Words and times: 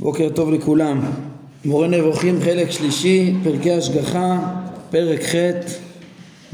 בוקר 0.00 0.28
טוב 0.34 0.50
לכולם. 0.50 1.00
מורה 1.64 1.88
נבוכים 1.88 2.40
חלק 2.44 2.70
שלישי, 2.70 3.34
פרקי 3.44 3.72
השגחה, 3.72 4.38
פרק 4.90 5.22
ח', 5.22 5.34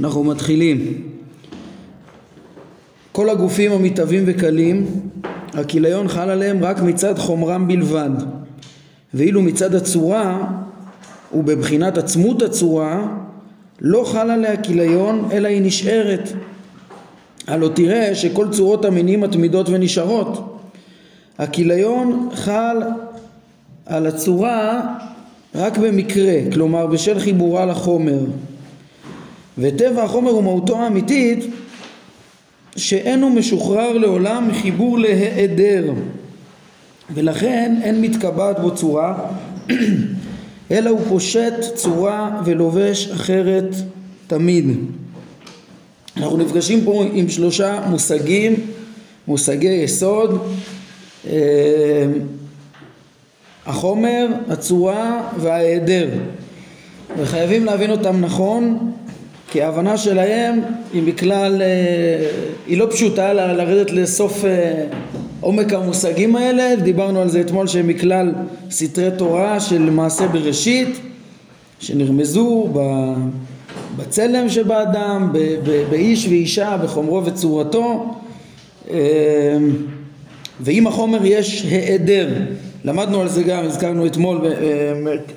אנחנו 0.00 0.24
מתחילים. 0.24 1.02
כל 3.12 3.30
הגופים 3.30 3.72
המתהווים 3.72 4.22
וקלים, 4.26 4.86
הכיליון 5.52 6.08
חל 6.08 6.30
עליהם 6.30 6.64
רק 6.64 6.82
מצד 6.82 7.18
חומרם 7.18 7.68
בלבד, 7.68 8.10
ואילו 9.14 9.42
מצד 9.42 9.74
הצורה 9.74 10.50
ובבחינת 11.34 11.98
עצמות 11.98 12.42
הצורה 12.42 13.06
לא 13.80 14.04
חל 14.04 14.30
עליה 14.30 14.56
כיליון 14.56 15.28
אלא 15.32 15.48
היא 15.48 15.62
נשארת. 15.62 16.32
הלא 17.46 17.68
תראה 17.74 18.14
שכל 18.14 18.46
צורות 18.50 18.84
המינים 18.84 19.20
מתמידות 19.20 19.68
ונשארות. 19.68 20.58
הכיליון 21.38 22.28
חל 22.34 22.76
על 23.86 24.06
הצורה 24.06 24.82
רק 25.54 25.78
במקרה, 25.78 26.38
כלומר 26.52 26.86
בשל 26.86 27.18
חיבורה 27.18 27.66
לחומר. 27.66 28.20
וטבע 29.58 30.02
החומר 30.02 30.36
ומהותו 30.36 30.76
האמיתית 30.78 31.44
שאינו 32.76 33.30
משוחרר 33.30 33.98
לעולם 33.98 34.48
מחיבור 34.48 34.98
להיעדר 34.98 35.92
ולכן 37.14 37.76
אין 37.82 38.00
מתקבעת 38.00 38.60
בו 38.60 38.74
צורה 38.74 39.30
אלא 40.70 40.90
הוא 40.90 41.00
פושט 41.08 41.54
צורה 41.74 42.40
ולובש 42.44 43.10
אחרת 43.10 43.74
תמיד. 44.26 44.66
אנחנו 46.16 46.36
נפגשים 46.36 46.84
פה 46.84 47.04
עם 47.12 47.28
שלושה 47.28 47.80
מושגים, 47.90 48.54
מושגי 49.28 49.66
יסוד 49.66 50.42
אה, 51.26 52.06
החומר, 53.66 54.26
הצורה 54.48 55.20
וההיעדר. 55.38 56.08
וחייבים 57.18 57.64
להבין 57.64 57.90
אותם 57.90 58.20
נכון 58.20 58.92
כי 59.50 59.62
ההבנה 59.62 59.96
שלהם 59.96 60.60
היא 60.92 61.02
בכלל, 61.14 61.62
אה, 61.62 62.28
היא 62.66 62.78
לא 62.78 62.86
פשוטה 62.90 63.32
לרדת 63.32 63.90
לסוף 63.90 64.44
אה, 64.44 64.84
עומק 65.40 65.72
המושגים 65.72 66.36
האלה, 66.36 66.76
דיברנו 66.76 67.20
על 67.20 67.28
זה 67.28 67.40
אתמול 67.40 67.66
שהם 67.66 67.86
מכלל 67.86 68.32
סתרי 68.70 69.10
תורה 69.18 69.60
של 69.60 69.90
מעשה 69.90 70.28
בראשית 70.28 71.00
שנרמזו 71.80 72.68
בצלם 73.96 74.48
שבאדם, 74.48 75.32
באיש 75.90 76.28
ואישה, 76.28 76.76
בחומרו 76.84 77.24
וצורתו. 77.24 78.14
אה, 78.90 78.96
ואם 80.60 80.86
החומר 80.86 81.26
יש 81.26 81.66
היעדר 81.70 82.28
למדנו 82.84 83.20
על 83.20 83.28
זה 83.28 83.42
גם, 83.42 83.64
הזכרנו 83.64 84.06
אתמול 84.06 84.46
אה, 84.46 84.52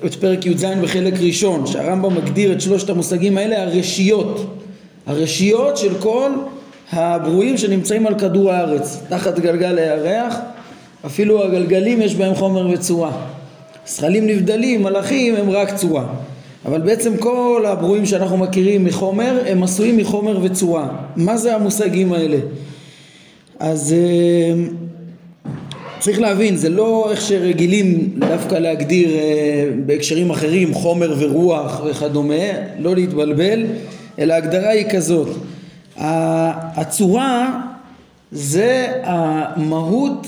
את 0.06 0.14
פרק 0.14 0.46
י"ז 0.46 0.64
בחלק 0.82 1.14
ראשון, 1.20 1.66
שהרמב"ם 1.66 2.16
מגדיר 2.16 2.52
את 2.52 2.60
שלושת 2.60 2.90
המושגים 2.90 3.38
האלה 3.38 3.62
הרשיות, 3.62 4.60
הרשיות 5.06 5.76
של 5.76 5.94
כל 6.00 6.30
הברואים 6.92 7.56
שנמצאים 7.56 8.06
על 8.06 8.18
כדור 8.18 8.52
הארץ, 8.52 9.02
תחת 9.08 9.38
גלגל 9.38 9.78
הירח, 9.78 10.36
אפילו 11.06 11.44
הגלגלים 11.44 12.02
יש 12.02 12.14
בהם 12.14 12.34
חומר 12.34 12.68
וצורה. 12.72 13.12
זכלים 13.86 14.26
נבדלים, 14.26 14.82
מלאכים 14.82 15.34
הם 15.34 15.50
רק 15.50 15.74
צורה. 15.76 16.06
אבל 16.64 16.80
בעצם 16.80 17.16
כל 17.16 17.64
הברואים 17.68 18.06
שאנחנו 18.06 18.36
מכירים 18.36 18.84
מחומר 18.84 19.42
הם 19.46 19.62
עשויים 19.62 19.96
מחומר 19.96 20.38
וצורה. 20.42 20.88
מה 21.16 21.36
זה 21.36 21.54
המושגים 21.54 22.12
האלה? 22.12 22.38
אז 23.58 23.92
אה, 23.92 24.54
צריך 26.00 26.20
להבין, 26.20 26.56
זה 26.56 26.68
לא 26.68 27.08
איך 27.10 27.20
שרגילים 27.20 28.10
דווקא 28.18 28.54
להגדיר 28.54 29.08
אה, 29.08 29.68
בהקשרים 29.86 30.30
אחרים 30.30 30.74
חומר 30.74 31.14
ורוח 31.18 31.80
וכדומה, 31.84 32.34
לא 32.78 32.94
להתבלבל, 32.94 33.66
אלא 34.18 34.34
ההגדרה 34.34 34.68
היא 34.68 34.86
כזאת, 34.90 35.28
הצורה 35.96 37.60
זה 38.32 38.92
המהות 39.02 40.26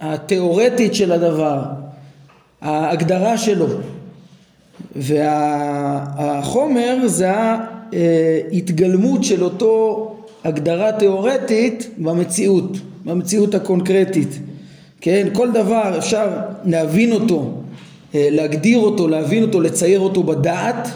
התיאורטית 0.00 0.94
של 0.94 1.12
הדבר, 1.12 1.62
ההגדרה 2.60 3.38
שלו, 3.38 3.66
והחומר 4.96 6.96
זה 7.06 7.30
ההתגלמות 7.30 9.24
של 9.24 9.44
אותו 9.44 10.08
הגדרה 10.44 10.92
תיאורטית 10.92 11.88
במציאות, 11.98 12.76
במציאות 13.04 13.54
הקונקרטית. 13.54 14.38
כן, 15.02 15.28
כל 15.32 15.50
דבר 15.50 15.98
אפשר 15.98 16.28
להבין 16.64 17.12
אותו, 17.12 17.50
אה, 18.14 18.28
להגדיר 18.30 18.78
אותו, 18.78 19.08
להבין 19.08 19.42
אותו, 19.42 19.60
לצייר 19.60 20.00
אותו 20.00 20.22
בדעת, 20.22 20.88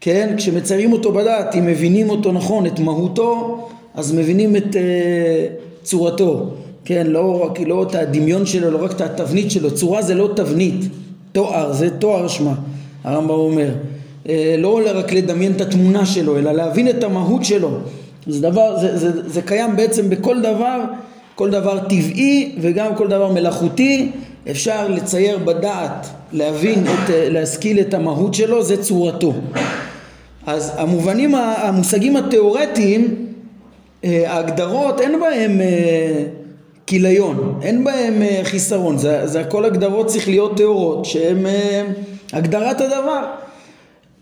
כן, 0.00 0.34
כשמציירים 0.36 0.92
אותו 0.92 1.12
בדעת, 1.12 1.54
אם 1.54 1.66
מבינים 1.66 2.10
אותו 2.10 2.32
נכון, 2.32 2.66
את 2.66 2.80
מהותו, 2.80 3.68
אז 3.94 4.12
מבינים 4.12 4.56
את 4.56 4.64
uh, 4.64 4.76
צורתו, 5.82 6.46
כן, 6.84 7.06
לא 7.06 7.44
רק 7.44 7.60
לא 7.60 7.82
את 7.82 7.94
הדמיון 7.94 8.46
שלו, 8.46 8.70
לא 8.70 8.84
רק 8.84 8.92
את 8.92 9.00
התבנית 9.00 9.50
שלו, 9.50 9.74
צורה 9.74 10.02
זה 10.02 10.14
לא 10.14 10.30
תבנית, 10.36 10.84
תואר, 11.32 11.72
זה 11.72 11.90
תואר 11.90 12.28
שמה, 12.28 12.54
הרמב"ם 13.04 13.30
אומר, 13.30 13.68
uh, 14.24 14.28
לא 14.58 14.80
רק 14.94 15.12
לדמיין 15.12 15.52
את 15.52 15.60
התמונה 15.60 16.06
שלו, 16.06 16.38
אלא 16.38 16.52
להבין 16.52 16.88
את 16.88 17.04
המהות 17.04 17.44
שלו, 17.44 17.70
זה 18.26 18.40
דבר, 18.40 18.80
זה, 18.80 18.98
זה, 18.98 19.28
זה 19.28 19.42
קיים 19.42 19.76
בעצם 19.76 20.10
בכל 20.10 20.40
דבר 20.40 20.80
כל 21.40 21.50
דבר 21.50 21.78
טבעי 21.78 22.52
וגם 22.60 22.94
כל 22.94 23.08
דבר 23.08 23.32
מלאכותי 23.32 24.10
אפשר 24.50 24.88
לצייר 24.88 25.38
בדעת, 25.38 26.06
להבין, 26.32 26.84
את, 26.84 27.10
להשכיל 27.10 27.80
את 27.80 27.94
המהות 27.94 28.34
שלו, 28.34 28.62
זה 28.62 28.82
צורתו. 28.82 29.32
אז 30.46 30.72
המובנים, 30.76 31.34
המושגים 31.34 32.16
התיאורטיים, 32.16 33.26
אה, 34.04 34.32
ההגדרות 34.32 35.00
אין 35.00 35.20
בהם 35.20 35.60
אה, 35.60 36.24
כיליון, 36.86 37.58
אין 37.62 37.84
בהם 37.84 38.22
אה, 38.22 38.40
חיסרון, 38.44 38.98
זה, 38.98 39.26
זה 39.26 39.40
הכל 39.40 39.64
הגדרות 39.64 40.06
צריכליות 40.06 40.56
טהורות 40.56 41.04
שהן 41.04 41.46
הגדרת 42.32 42.80
הדבר. 42.80 43.24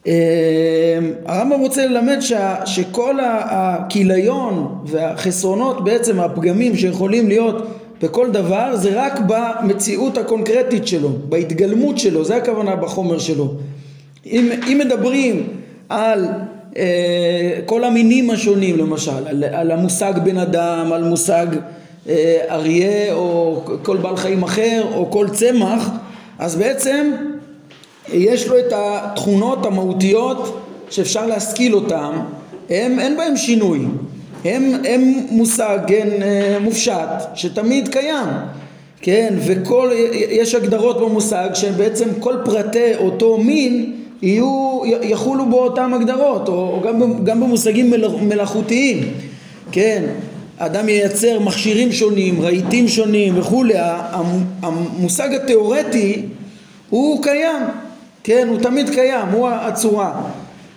אמ, 0.06 0.12
הרמב"ם 1.26 1.60
רוצה 1.60 1.86
ללמד 1.86 2.20
שה, 2.20 2.66
שכל 2.66 3.18
הכיליון 3.22 4.78
והחסרונות 4.86 5.84
בעצם 5.84 6.20
הפגמים 6.20 6.76
שיכולים 6.76 7.28
להיות 7.28 7.66
בכל 8.02 8.30
דבר 8.30 8.76
זה 8.76 8.90
רק 8.94 9.20
במציאות 9.26 10.18
הקונקרטית 10.18 10.86
שלו, 10.86 11.08
בהתגלמות 11.28 11.98
שלו, 11.98 12.24
זה 12.24 12.36
הכוונה 12.36 12.76
בחומר 12.76 13.18
שלו. 13.18 13.54
אם, 14.26 14.50
אם 14.72 14.80
מדברים 14.84 15.46
על 15.88 16.26
אה, 16.76 17.60
כל 17.66 17.84
המינים 17.84 18.30
השונים 18.30 18.78
למשל, 18.78 19.26
על, 19.26 19.44
על 19.44 19.70
המושג 19.70 20.12
בן 20.24 20.38
אדם, 20.38 20.92
על 20.92 21.04
מושג 21.04 21.46
אה, 22.08 22.44
אריה 22.50 23.12
או 23.12 23.62
כל 23.82 23.96
בעל 23.96 24.16
חיים 24.16 24.42
אחר 24.42 24.82
או 24.94 25.10
כל 25.10 25.28
צמח, 25.32 25.90
אז 26.38 26.56
בעצם 26.56 27.12
יש 28.12 28.48
לו 28.48 28.58
את 28.58 28.72
התכונות 28.72 29.66
המהותיות 29.66 30.60
שאפשר 30.90 31.26
להשכיל 31.26 31.74
אותן, 31.74 32.10
הם, 32.70 32.98
אין 32.98 33.16
בהם 33.16 33.36
שינוי, 33.36 33.80
הם, 34.44 34.72
הם 34.84 35.14
מושג, 35.30 35.78
כן, 35.86 36.08
אה, 36.22 36.58
מופשט, 36.60 37.08
שתמיד 37.34 37.88
קיים, 37.88 38.26
כן, 39.00 39.34
וכל, 39.46 39.90
יש 40.12 40.54
הגדרות 40.54 41.00
במושג 41.00 41.48
שבעצם 41.54 42.08
כל 42.20 42.34
פרטי 42.44 42.94
אותו 42.98 43.38
מין 43.38 43.92
יהיו, 44.22 44.80
יחולו 45.02 45.46
בו 45.46 45.64
אותם 45.64 45.94
הגדרות, 45.94 46.48
או, 46.48 46.54
או 46.54 46.80
גם, 46.86 47.24
גם 47.24 47.40
במושגים 47.40 47.92
מלאכותיים, 48.20 49.12
כן, 49.72 50.04
אדם 50.58 50.88
ייצר 50.88 51.40
מכשירים 51.40 51.92
שונים, 51.92 52.40
רהיטים 52.40 52.88
שונים 52.88 53.38
וכולי, 53.38 53.74
המושג 54.62 55.34
התיאורטי 55.34 56.22
הוא 56.90 57.22
קיים, 57.22 57.62
כן, 58.28 58.48
הוא 58.48 58.58
תמיד 58.58 58.90
קיים, 58.90 59.28
הוא 59.32 59.48
הצורה. 59.48 60.12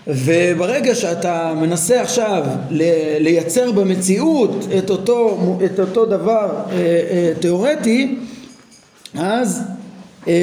וברגע 0.08 0.96
שאתה 0.96 1.54
מנסה 1.62 2.02
עכשיו 2.02 2.44
לייצר 3.20 3.72
במציאות 3.72 4.68
את 4.78 4.90
אותו, 4.90 5.38
את 5.66 5.80
אותו 5.80 6.06
דבר 6.06 6.50
אה, 6.72 6.76
אה, 6.78 7.32
תיאורטי, 7.40 8.16
אז, 9.20 9.62
אה, 10.28 10.34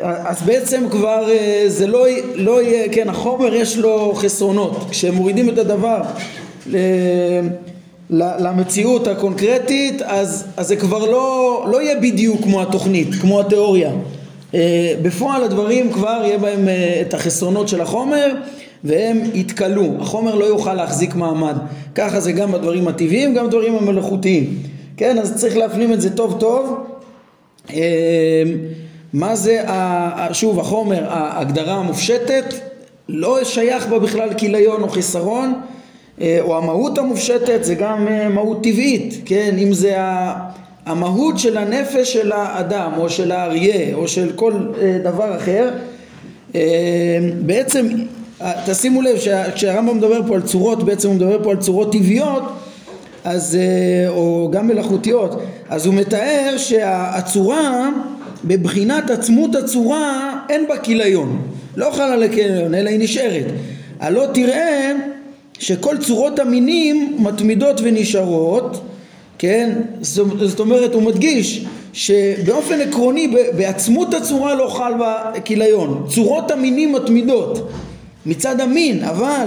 אז 0.00 0.42
בעצם 0.42 0.84
כבר 0.90 1.30
אה, 1.30 1.64
זה 1.66 1.86
לא, 1.86 2.06
לא 2.34 2.62
יהיה, 2.62 2.88
כן, 2.92 3.08
החומר 3.08 3.54
יש 3.54 3.76
לו 3.76 4.12
חסרונות. 4.14 4.86
כשמורידים 4.90 5.48
את 5.48 5.58
הדבר 5.58 6.02
ל, 6.66 6.78
למציאות 8.10 9.06
הקונקרטית, 9.06 10.02
אז, 10.02 10.44
אז 10.56 10.68
זה 10.68 10.76
כבר 10.76 11.10
לא, 11.10 11.66
לא 11.70 11.82
יהיה 11.82 12.00
בדיוק 12.00 12.42
כמו 12.42 12.62
התוכנית, 12.62 13.08
כמו 13.20 13.40
התיאוריה. 13.40 13.90
אה, 14.54 14.94
בפועל 15.02 15.44
הדברים 15.44 15.92
כבר 15.92 16.22
יהיה 16.24 16.38
בהם 16.38 16.68
אה, 16.68 16.98
את 17.00 17.14
החסרונות 17.14 17.68
של 17.68 17.80
החומר 17.80 18.34
והם 18.84 19.20
יתכלו, 19.34 19.92
החומר 20.00 20.34
לא 20.34 20.44
יוכל 20.44 20.74
להחזיק 20.74 21.14
מעמד. 21.14 21.56
ככה 21.94 22.20
זה 22.20 22.32
גם 22.32 22.52
בדברים 22.52 22.88
הטבעיים, 22.88 23.34
גם 23.34 23.46
בדברים 23.46 23.76
המלאכותיים. 23.76 24.58
כן, 24.96 25.18
אז 25.18 25.36
צריך 25.36 25.56
להפנים 25.56 25.92
את 25.92 26.00
זה 26.00 26.16
טוב 26.16 26.36
טוב. 26.40 26.76
מה 29.12 29.36
זה, 29.36 29.64
שוב 30.32 30.60
החומר, 30.60 31.04
ההגדרה 31.08 31.74
המופשטת, 31.74 32.54
לא 33.08 33.44
שייך 33.44 33.86
בה 33.86 33.98
בכלל 33.98 34.34
כיליון 34.36 34.82
או 34.82 34.88
חיסרון, 34.88 35.54
או 36.22 36.58
המהות 36.58 36.98
המופשטת 36.98 37.64
זה 37.64 37.74
גם 37.74 38.06
מהות 38.30 38.62
טבעית, 38.62 39.14
כן, 39.24 39.54
אם 39.58 39.72
זה 39.72 39.96
המהות 40.86 41.38
של 41.38 41.56
הנפש 41.56 42.12
של 42.12 42.32
האדם 42.32 42.92
או 42.96 43.10
של 43.10 43.32
האריה 43.32 43.94
או 43.94 44.08
של 44.08 44.32
כל 44.36 44.52
דבר 45.04 45.36
אחר, 45.36 45.70
בעצם 47.40 47.86
תשימו 48.66 49.02
לב 49.02 49.18
שכשהרמב"ם 49.18 49.96
מדבר 49.96 50.20
פה 50.26 50.34
על 50.34 50.42
צורות, 50.42 50.82
בעצם 50.82 51.08
הוא 51.08 51.16
מדבר 51.16 51.44
פה 51.44 51.50
על 51.50 51.56
צורות 51.56 51.92
טבעיות, 51.92 52.42
אז, 53.24 53.58
או 54.08 54.48
גם 54.52 54.66
מלאכותיות, 54.66 55.40
אז 55.68 55.86
הוא 55.86 55.94
מתאר 55.94 56.54
שהצורה 56.56 57.90
בבחינת 58.44 59.10
עצמות 59.10 59.54
הצורה 59.54 60.32
אין 60.48 60.68
בה 60.68 60.78
כיליון, 60.78 61.42
לא 61.76 61.90
חל 61.92 62.02
על 62.02 62.22
הכיליון 62.22 62.74
אלא 62.74 62.90
היא 62.90 62.98
נשארת. 63.00 63.44
הלא 64.00 64.26
תראה 64.34 64.92
שכל 65.58 65.96
צורות 65.98 66.38
המינים 66.38 67.16
מתמידות 67.18 67.80
ונשארות, 67.84 68.80
כן? 69.38 69.72
זאת 70.00 70.60
אומרת 70.60 70.94
הוא 70.94 71.02
מדגיש 71.02 71.64
שבאופן 71.92 72.80
עקרוני 72.80 73.34
בעצמות 73.56 74.14
הצורה 74.14 74.54
לא 74.54 74.68
חל 74.68 74.92
בה 74.98 75.30
כיליון, 75.44 76.06
צורות 76.08 76.50
המינים 76.50 76.92
מתמידות 76.92 77.70
מצד 78.26 78.60
המין, 78.60 79.04
אבל 79.04 79.46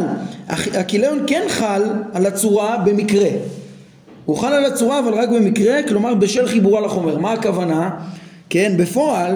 הכיליון 0.49 1.23
כן 1.27 1.43
חל 1.49 1.83
על 2.13 2.25
הצורה 2.25 2.77
במקרה. 2.85 3.29
הוא 4.25 4.37
חל 4.37 4.53
על 4.53 4.65
הצורה 4.65 4.99
אבל 4.99 5.13
רק 5.13 5.29
במקרה, 5.29 5.83
כלומר 5.87 6.13
בשל 6.13 6.47
חיבורה 6.47 6.81
לחומר. 6.81 7.17
מה 7.17 7.31
הכוונה? 7.31 7.89
כן, 8.49 8.73
בפועל 8.77 9.35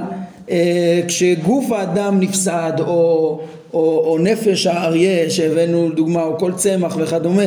אה, 0.49 1.01
כשגוף 1.07 1.71
האדם 1.71 2.19
נפסד 2.19 2.73
או, 2.79 3.39
או, 3.73 4.03
או 4.07 4.17
נפש 4.19 4.67
האריה 4.67 5.29
שהבאנו 5.29 5.89
לדוגמה 5.89 6.23
או 6.23 6.39
כל 6.39 6.53
צמח 6.53 6.97
וכדומה 6.99 7.43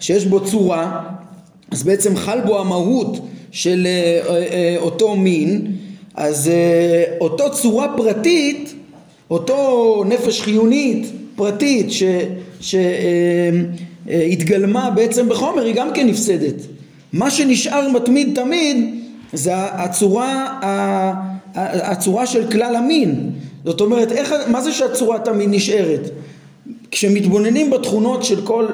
שיש 0.00 0.26
בו 0.26 0.44
צורה 0.44 1.02
אז 1.70 1.82
בעצם 1.82 2.16
חל 2.16 2.40
בו 2.40 2.60
המהות 2.60 3.18
של 3.50 3.86
אה, 3.86 4.20
אה, 4.28 4.76
אותו 4.78 5.16
מין 5.16 5.72
אז 6.14 6.48
אה, 6.48 7.04
אותו 7.20 7.52
צורה 7.52 7.96
פרטית 7.96 8.74
אותו 9.30 10.04
נפש 10.06 10.40
חיונית 10.40 11.06
פרטית 11.36 11.86
שהתגלמה 12.60 14.80
אה, 14.80 14.84
אה, 14.84 14.90
בעצם 14.90 15.28
בחומר 15.28 15.64
היא 15.64 15.74
גם 15.74 15.88
כן 15.94 16.06
נפסדת 16.06 16.54
מה 17.12 17.30
שנשאר 17.30 17.92
מתמיד 17.92 18.32
תמיד 18.34 18.94
זה 19.32 19.52
הצורה, 19.54 20.58
הצורה 21.54 22.26
של 22.26 22.50
כלל 22.50 22.76
המין. 22.76 23.30
זאת 23.64 23.80
אומרת, 23.80 24.12
איך, 24.12 24.34
מה 24.46 24.60
זה 24.60 24.72
שהצורת 24.72 25.28
המין 25.28 25.50
נשארת? 25.50 26.10
כשמתבוננים 26.90 27.70
בתכונות 27.70 28.24
של 28.24 28.46
כל 28.46 28.66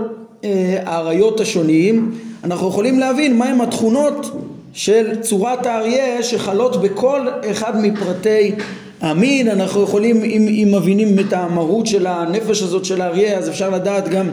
אה, 0.44 0.82
האריות 0.85 1.41
השונים, 1.41 2.11
אנחנו 2.44 2.69
יכולים 2.69 2.99
להבין 2.99 3.37
מהם 3.37 3.61
התכונות 3.61 4.31
של 4.73 5.20
צורת 5.20 5.67
האריה 5.67 6.23
שחלות 6.23 6.82
בכל 6.82 7.26
אחד 7.50 7.81
מפרטי 7.81 8.52
המין, 9.00 9.49
אנחנו 9.49 9.82
יכולים, 9.82 10.23
אם, 10.25 10.46
אם 10.49 10.75
מבינים 10.76 11.19
את 11.19 11.32
המהות 11.32 11.87
של 11.87 12.06
הנפש 12.06 12.62
הזאת 12.62 12.85
של 12.85 13.00
האריה, 13.00 13.38
אז 13.38 13.49
אפשר 13.49 13.70
לדעת 13.70 14.08
גם 14.08 14.31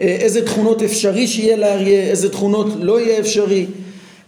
אה, 0.00 0.06
איזה 0.20 0.46
תכונות 0.46 0.82
אפשרי 0.82 1.26
שיהיה 1.26 1.56
לאריה, 1.56 2.02
איזה 2.02 2.28
תכונות 2.28 2.66
לא 2.80 3.00
יהיה 3.00 3.18
אפשרי. 3.18 3.66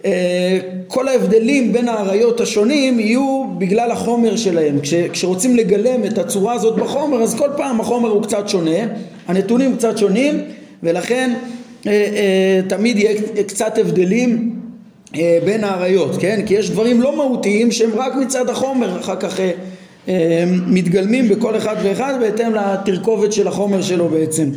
אה, 0.05 0.59
כל 0.87 1.09
ההבדלים 1.09 1.73
בין 1.73 1.89
האריות 1.89 2.41
השונים 2.41 3.01
יהיו 3.01 3.45
בגלל 3.59 3.91
החומר 3.91 4.37
שלהם. 4.37 4.81
כש, 4.81 4.95
כשרוצים 4.95 5.57
לגלם 5.57 6.05
את 6.05 6.19
הצורה 6.19 6.53
הזאת 6.53 6.77
בחומר, 6.77 7.23
אז 7.23 7.35
כל 7.35 7.49
פעם 7.57 7.81
החומר 7.81 8.09
הוא 8.09 8.23
קצת 8.23 8.49
שונה, 8.49 8.79
הנתונים 9.29 9.77
קצת 9.77 9.99
שונים, 9.99 10.41
ולכן 10.83 11.35
תמיד 12.69 12.99
יהיה 12.99 13.15
קצת 13.47 13.79
הבדלים 13.79 14.59
אה, 15.15 15.39
בין 15.45 15.65
האריות, 15.65 16.17
כן? 16.21 16.41
כי 16.47 16.55
יש 16.55 16.71
דברים 16.71 17.03
לא 17.03 17.17
מהותיים 17.17 17.73
שהם 17.73 17.91
רק 17.95 18.15
מצד 18.15 18.49
החומר, 18.49 19.01
אחר 19.01 19.17
כך 19.17 19.41
אה, 19.41 19.51
אה, 20.09 20.45
מתגלמים 20.67 21.29
בכל 21.29 21.57
אחד 21.57 21.77
ואחד 21.83 22.15
בהתאם 22.21 22.55
לתרכובת 22.55 23.33
של 23.33 23.49
החומר 23.49 23.83
שלו 23.83 24.09
בעצם. 24.09 24.51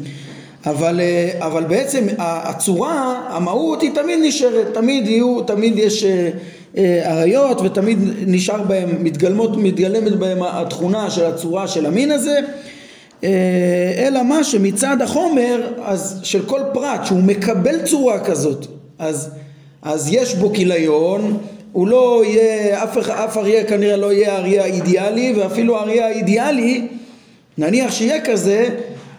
אבל, 0.66 1.00
אה, 1.00 1.30
אבל 1.40 1.64
בעצם 1.64 2.08
הצורה, 2.18 3.22
המהות 3.30 3.82
היא 3.82 3.92
תמיד 3.96 4.20
נשארת, 4.24 4.74
תמיד 4.74 5.08
יהיו, 5.08 5.42
תמיד 5.42 5.78
יש 5.78 6.04
אה, 6.04 6.30
אה, 6.78 7.12
אריות 7.12 7.62
ותמיד 7.62 8.00
נשאר 8.28 8.64
בהם, 8.64 9.04
מתגלמות, 9.04 9.58
מתגלמת 9.58 10.16
בהם 10.16 10.44
התכונה 10.44 11.10
של 11.10 11.26
הצורה 11.26 11.68
של 11.68 11.86
המין 11.86 12.12
הזה 12.12 12.40
אלא 13.98 14.24
מה 14.24 14.44
שמצד 14.44 15.02
החומר 15.02 15.74
אז 15.84 16.20
של 16.24 16.46
כל 16.46 16.62
פרט 16.74 17.06
שהוא 17.06 17.24
מקבל 17.24 17.86
צורה 17.86 18.20
כזאת 18.20 18.68
אז, 19.00 19.30
אז 19.82 20.10
יש 20.12 20.36
בו 20.36 20.54
כיליון 20.54 21.38
הוא 21.72 21.88
לא 21.88 22.22
יהיה, 22.26 22.84
אף, 22.84 22.98
אף 22.98 23.38
אריה 23.38 23.64
כנראה 23.64 23.98
לא 23.98 24.14
יהיה 24.14 24.38
אריה 24.38 24.66
אידיאלי 24.66 25.34
ואפילו 25.38 25.80
אריה 25.80 26.06
האידיאלי 26.06 26.88
נניח 27.58 27.92
שיהיה 27.92 28.26
כזה 28.26 28.70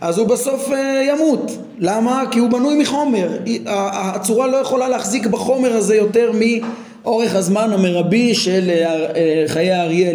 אז 0.03 0.19
הוא 0.19 0.29
בסוף 0.29 0.73
אה, 0.73 1.03
ימות. 1.09 1.53
למה? 1.79 2.25
כי 2.31 2.39
הוא 2.39 2.51
בנוי 2.51 2.79
מחומר. 2.79 3.39
הצורה 3.67 4.47
לא 4.47 4.57
יכולה 4.57 4.89
להחזיק 4.89 5.27
בחומר 5.27 5.73
הזה 5.73 5.97
יותר 5.97 6.33
מאורך 7.05 7.35
הזמן 7.35 7.73
המרבי 7.73 8.35
של 8.35 8.71
אה, 8.71 9.07
אה, 9.17 9.45
חיי 9.47 9.73
האריה, 9.73 10.11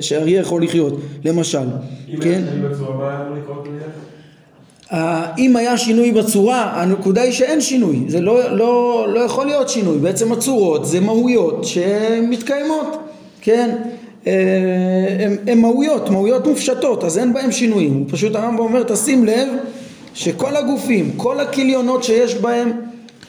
שאריה 0.00 0.40
יכול 0.40 0.62
לחיות, 0.62 1.00
למשל. 1.24 1.66
אם 2.08 2.20
כן? 2.20 2.42
אם 5.38 5.56
היה 5.56 5.78
שינוי 5.78 6.12
בצורה, 6.12 6.82
הנקודה 6.82 7.22
היא 7.22 7.32
שאין 7.32 7.60
שינוי, 7.60 8.04
זה 8.08 8.20
לא, 8.20 8.56
לא, 8.56 9.06
לא 9.14 9.20
יכול 9.20 9.46
להיות 9.46 9.68
שינוי, 9.68 9.98
בעצם 9.98 10.32
הצורות 10.32 10.86
זה 10.86 11.00
מהויות 11.00 11.64
שמתקיימות, 11.64 12.98
כן? 13.40 13.76
הן 15.46 15.58
מהויות, 15.58 16.10
מהויות 16.10 16.46
מופשטות, 16.46 17.04
אז 17.04 17.18
אין 17.18 17.32
בהן 17.32 17.52
שינויים. 17.52 18.04
פשוט 18.08 18.34
הרמב"ם 18.34 18.58
אומר, 18.58 18.82
תשים 18.82 19.24
לב 19.24 19.48
שכל 20.14 20.56
הגופים, 20.56 21.10
כל 21.16 21.40
הכיליונות 21.40 22.04
שיש 22.04 22.34
בהם 22.34 22.72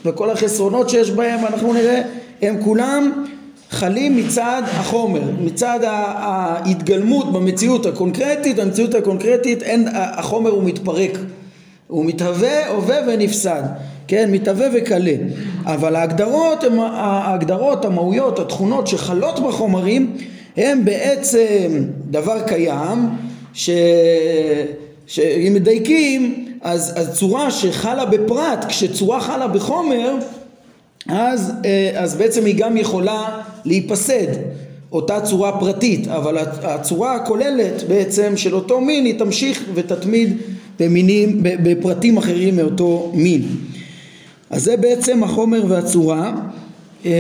וכל 0.06 0.30
החסרונות 0.30 0.90
שיש 0.90 1.12
בהם, 1.12 1.46
אנחנו 1.46 1.74
נראה, 1.74 2.02
הם 2.42 2.64
כולם 2.64 3.26
חלים 3.70 4.18
מצד 4.18 4.62
החומר, 4.66 5.22
מצד 5.42 5.80
ההתגלמות 5.84 7.34
במציאות 7.34 7.86
הקונקרטית, 7.86 8.56
במציאות 8.56 8.96
הקונקרטית 8.96 9.64
אין, 9.64 9.88
החומר 9.94 10.50
הוא 10.50 10.64
מתפרק, 10.64 11.18
הוא 11.88 12.06
מתהווה, 12.06 12.68
הווה 12.68 12.98
ונפסד, 13.08 13.64
כן, 14.08 14.32
מתהווה 14.32 14.68
וקלה, 14.74 15.16
אבל 15.66 15.96
ההגדרות, 15.96 16.64
ההגדרות, 16.80 17.86
המהויות, 17.86 18.40
התכונות 18.40 18.88
שחלות 18.88 19.40
בחומרים 19.40 20.18
הם 20.58 20.86
בעצם 20.86 21.84
דבר 22.10 22.42
קיים 22.48 23.10
ש... 23.54 23.70
שאם 25.08 25.52
מדייקים 25.56 26.46
אז, 26.62 26.94
אז 26.96 27.18
צורה 27.20 27.52
שחלה 27.52 28.06
בפרט 28.06 28.66
כשצורה 28.68 29.20
חלה 29.22 29.48
בחומר 29.48 30.16
אז, 31.10 31.54
אה, 31.66 31.92
אז 31.96 32.16
בעצם 32.16 32.46
היא 32.46 32.56
גם 32.58 32.78
יכולה 32.78 33.42
להיפסד 33.66 34.28
אותה 34.92 35.22
צורה 35.22 35.60
פרטית 35.60 36.08
אבל 36.08 36.38
הצורה 36.64 37.16
הכוללת 37.16 37.84
בעצם 37.88 38.34
של 38.38 38.56
אותו 38.56 38.82
מין 38.82 39.06
היא 39.06 39.20
תמשיך 39.20 39.64
ותתמיד 39.74 40.38
במינים, 40.80 41.40
בפרטים 41.42 42.18
אחרים 42.18 42.56
מאותו 42.56 43.12
מין. 43.14 43.42
אז 44.50 44.64
זה 44.64 44.78
בעצם 44.78 45.24
החומר 45.24 45.64
והצורה. 45.68 46.34
אה, 47.06 47.12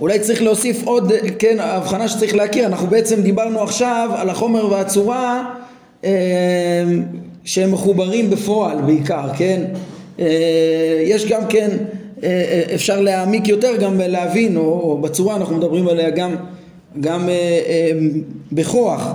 אולי 0.00 0.18
צריך 0.18 0.42
להוסיף 0.42 0.82
עוד, 0.84 1.12
כן, 1.38 1.56
הבחנה 1.60 2.08
שצריך 2.08 2.34
להכיר, 2.34 2.66
אנחנו 2.66 2.86
בעצם 2.86 3.22
דיברנו 3.22 3.62
עכשיו 3.62 4.10
על 4.16 4.30
החומר 4.30 4.72
והצורה 4.72 5.54
אה, 6.04 6.10
שהם 7.44 7.72
מחוברים 7.72 8.30
בפועל 8.30 8.80
בעיקר, 8.80 9.28
כן? 9.36 9.64
אה, 10.20 11.02
יש 11.04 11.26
גם 11.26 11.46
כן, 11.48 11.70
אה, 12.24 12.62
אפשר 12.74 13.00
להעמיק 13.00 13.48
יותר 13.48 13.76
גם 13.76 14.00
להבין, 14.00 14.56
או, 14.56 14.98
בצורה 15.02 15.36
אנחנו 15.36 15.56
מדברים 15.56 15.88
עליה 15.88 16.10
גם, 16.10 16.34
גם 17.00 17.28
בכוח. 18.52 19.12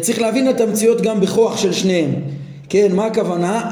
צריך 0.00 0.20
להבין 0.20 0.50
את 0.50 0.60
המציאות 0.60 1.00
גם 1.00 1.20
בכוח 1.20 1.56
של 1.56 1.72
שניהם. 1.72 2.10
כן, 2.68 2.92
מה 2.92 3.06
הכוונה? 3.06 3.70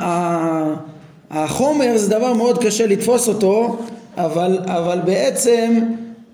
החומר 1.31 1.97
זה 1.97 2.11
דבר 2.11 2.33
מאוד 2.33 2.65
קשה 2.65 2.87
לתפוס 2.87 3.29
אותו, 3.29 3.77
אבל, 4.17 4.59
אבל 4.67 4.99
בעצם 5.05 5.81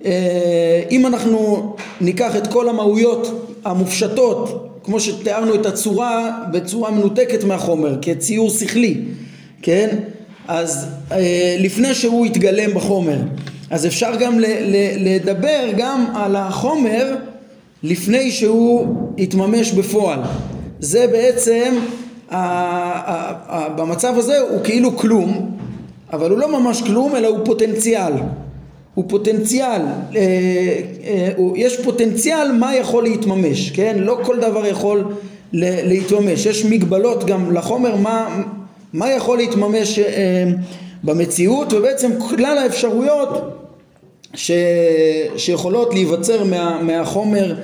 אה, 0.04 0.82
אם 0.90 1.06
אנחנו 1.06 1.74
ניקח 2.00 2.36
את 2.36 2.46
כל 2.46 2.68
המהויות 2.68 3.48
המופשטות, 3.64 4.68
כמו 4.84 5.00
שתיארנו 5.00 5.54
את 5.54 5.66
הצורה 5.66 6.38
בצורה 6.52 6.90
מנותקת 6.90 7.44
מהחומר, 7.44 7.98
כציור 8.02 8.50
שכלי, 8.50 9.00
כן? 9.62 9.96
אז 10.48 10.86
אה, 11.12 11.56
לפני 11.58 11.94
שהוא 11.94 12.26
יתגלם 12.26 12.74
בחומר, 12.74 13.18
אז 13.70 13.86
אפשר 13.86 14.16
גם 14.16 14.38
לדבר 14.98 15.68
גם 15.76 16.06
על 16.14 16.36
החומר 16.36 17.16
לפני 17.82 18.30
שהוא 18.30 18.96
יתממש 19.16 19.72
בפועל. 19.72 20.20
זה 20.80 21.06
בעצם, 21.06 21.74
במצב 23.76 24.14
הזה 24.18 24.38
הוא 24.38 24.60
כאילו 24.64 24.96
כלום, 24.96 25.56
אבל 26.12 26.30
הוא 26.30 26.38
לא 26.38 26.60
ממש 26.60 26.82
כלום 26.82 27.16
אלא 27.16 27.28
הוא 27.28 27.38
פוטנציאל. 27.44 28.12
הוא 28.94 29.04
פוטנציאל, 29.08 29.82
אה, 30.16 30.20
אה, 31.04 31.32
יש 31.56 31.80
פוטנציאל 31.80 32.52
מה 32.52 32.76
יכול 32.76 33.02
להתממש, 33.02 33.70
כן? 33.70 33.96
לא 33.98 34.18
כל 34.22 34.40
דבר 34.40 34.66
יכול 34.66 35.04
להתממש, 35.52 36.46
יש 36.46 36.64
מגבלות 36.64 37.24
גם 37.24 37.52
לחומר 37.52 37.96
מה, 37.96 38.42
מה 38.92 39.12
יכול 39.12 39.38
להתממש 39.38 39.98
אה, 39.98 40.44
במציאות? 41.04 41.72
ובעצם 41.72 42.10
כלל 42.20 42.58
האפשרויות 42.58 43.30
ש, 44.34 44.50
שיכולות 45.36 45.94
להיווצר 45.94 46.44
מה, 46.44 46.82
מהחומר 46.82 47.54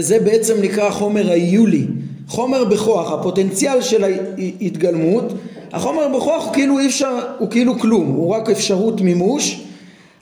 זה 0.00 0.18
בעצם 0.24 0.54
נקרא 0.62 0.90
חומר 0.90 1.30
האיולי, 1.30 1.86
חומר 2.28 2.64
בכוח, 2.64 3.12
הפוטנציאל 3.12 3.82
של 3.82 4.04
ההתגלמות, 4.04 5.24
החומר 5.72 6.08
בכוח 6.08 6.44
הוא 6.44 6.52
כאילו 6.52 6.78
אי 6.78 6.86
אפשר, 6.86 7.18
הוא 7.38 7.50
כאילו 7.50 7.78
כלום, 7.78 8.06
הוא 8.06 8.34
רק 8.34 8.50
אפשרות 8.50 9.00
מימוש 9.00 9.60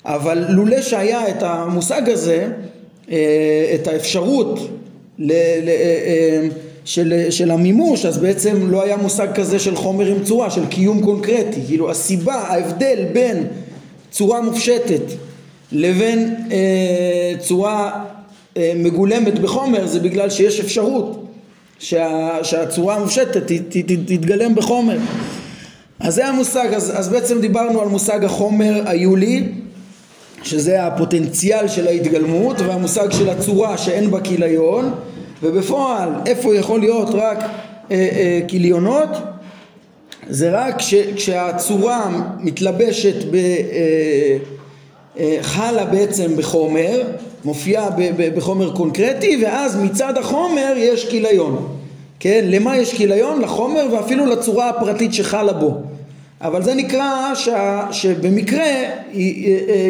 אבל 0.07 0.45
לולא 0.49 0.83
שהיה 0.83 1.29
את 1.29 1.43
המושג 1.43 2.11
הזה, 2.11 2.49
אה, 3.11 3.73
את 3.75 3.87
האפשרות 3.87 4.59
ל, 5.19 5.33
ל, 5.33 5.69
אה, 5.69 5.73
אה, 6.07 6.49
של, 6.87 7.31
של 7.31 7.51
המימוש, 7.51 8.07
אז 8.07 8.19
בעצם 8.19 8.71
לא 8.71 8.83
היה 8.83 8.97
מושג 8.97 9.29
כזה 9.35 9.59
של 9.59 9.77
חומר 9.77 10.07
עם 10.07 10.25
צורה, 10.25 10.51
של 10.51 10.67
קיום 10.67 11.03
קונקרטי. 11.03 11.61
כאילו 11.67 11.91
הסיבה, 11.91 12.35
ההבדל 12.35 13.05
בין 13.13 13.47
צורה 14.11 14.41
מופשטת 14.41 15.03
לבין 15.73 16.35
אה, 16.51 17.33
צורה 17.39 18.05
אה, 18.57 18.73
מגולמת 18.77 19.39
בחומר 19.39 19.87
זה 19.87 20.01
בגלל 20.01 20.31
שיש 20.31 20.61
אפשרות 20.61 21.27
שה, 21.79 22.39
שהצורה 22.43 22.97
המופשטת 22.97 23.53
תתגלם 24.07 24.55
בחומר. 24.55 24.99
אז 26.01 26.15
זה 26.15 26.27
המושג, 26.27 26.75
אז, 26.75 26.93
אז 26.99 27.09
בעצם 27.09 27.41
דיברנו 27.41 27.81
על 27.81 27.89
מושג 27.89 28.25
החומר 28.25 28.83
היולי 28.85 29.49
שזה 30.43 30.85
הפוטנציאל 30.85 31.69
של 31.69 31.87
ההתגלמות 31.87 32.61
והמושג 32.61 33.13
של 33.13 33.29
הצורה 33.29 33.79
שאין 33.79 34.11
בה 34.11 34.21
כיליון 34.21 34.95
ובפועל 35.43 36.09
איפה 36.27 36.57
יכול 36.57 36.81
להיות 36.81 37.09
רק 37.13 37.39
אה, 37.39 37.49
אה, 37.91 38.41
כיליונות 38.49 39.09
זה 40.29 40.51
רק 40.51 40.79
כש, 40.79 40.95
כשהצורה 40.95 42.09
מתלבשת 42.41 43.25
ב... 43.31 43.35
אה, 43.35 44.37
אה, 45.19 45.37
חלה 45.41 45.85
בעצם 45.85 46.37
בחומר, 46.37 47.03
מופיעה 47.45 47.89
בחומר 48.37 48.73
קונקרטי 48.77 49.45
ואז 49.45 49.77
מצד 49.77 50.19
החומר 50.19 50.73
יש 50.77 51.09
כיליון, 51.09 51.69
כן? 52.21 52.45
למה 52.49 52.77
יש 52.77 52.95
כיליון? 52.95 53.41
לחומר 53.41 53.87
ואפילו 53.93 54.27
לצורה 54.27 54.69
הפרטית 54.69 55.15
שחלה 55.15 55.53
בו 55.53 55.81
אבל 56.41 56.63
זה 56.63 56.75
נקרא 56.75 57.35
שה, 57.35 57.87
שבמקרה 57.93 58.65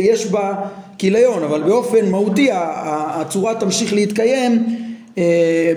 יש 0.01 0.27
בה 0.27 0.55
כיליון, 0.99 1.43
אבל 1.43 1.63
באופן 1.63 2.11
מהותי 2.11 2.49
הצורה 2.53 3.55
תמשיך 3.55 3.93
להתקיים 3.93 4.67
אה, 4.69 4.86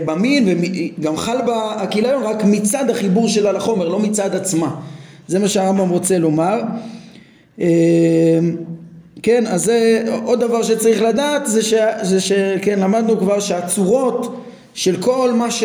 במין 0.05 0.62
וגם 1.00 1.17
חל 1.17 1.38
בה 1.46 1.74
הכיליון 1.77 2.24
רק 2.24 2.43
מצד 2.43 2.89
החיבור 2.89 3.27
שלה 3.27 3.51
לחומר, 3.51 3.89
לא 3.89 4.00
מצד 4.00 4.36
עצמה. 4.36 4.75
זה 5.27 5.39
מה 5.39 5.48
שהרמב"ם 5.48 5.89
רוצה 5.89 6.17
לומר. 6.17 6.62
אה, 7.60 8.39
כן, 9.24 9.48
אז 9.48 9.63
זה 9.63 10.03
עוד 10.24 10.39
דבר 10.39 10.63
שצריך 10.63 11.01
לדעת 11.01 11.48
זה, 11.48 11.63
ש, 11.63 11.74
זה 12.01 12.22
שכן 12.22 12.79
למדנו 12.79 13.19
כבר 13.19 13.39
שהצורות 13.39 14.43
של 14.74 15.01
כל 15.01 15.31
מה 15.34 15.51
ש... 15.51 15.63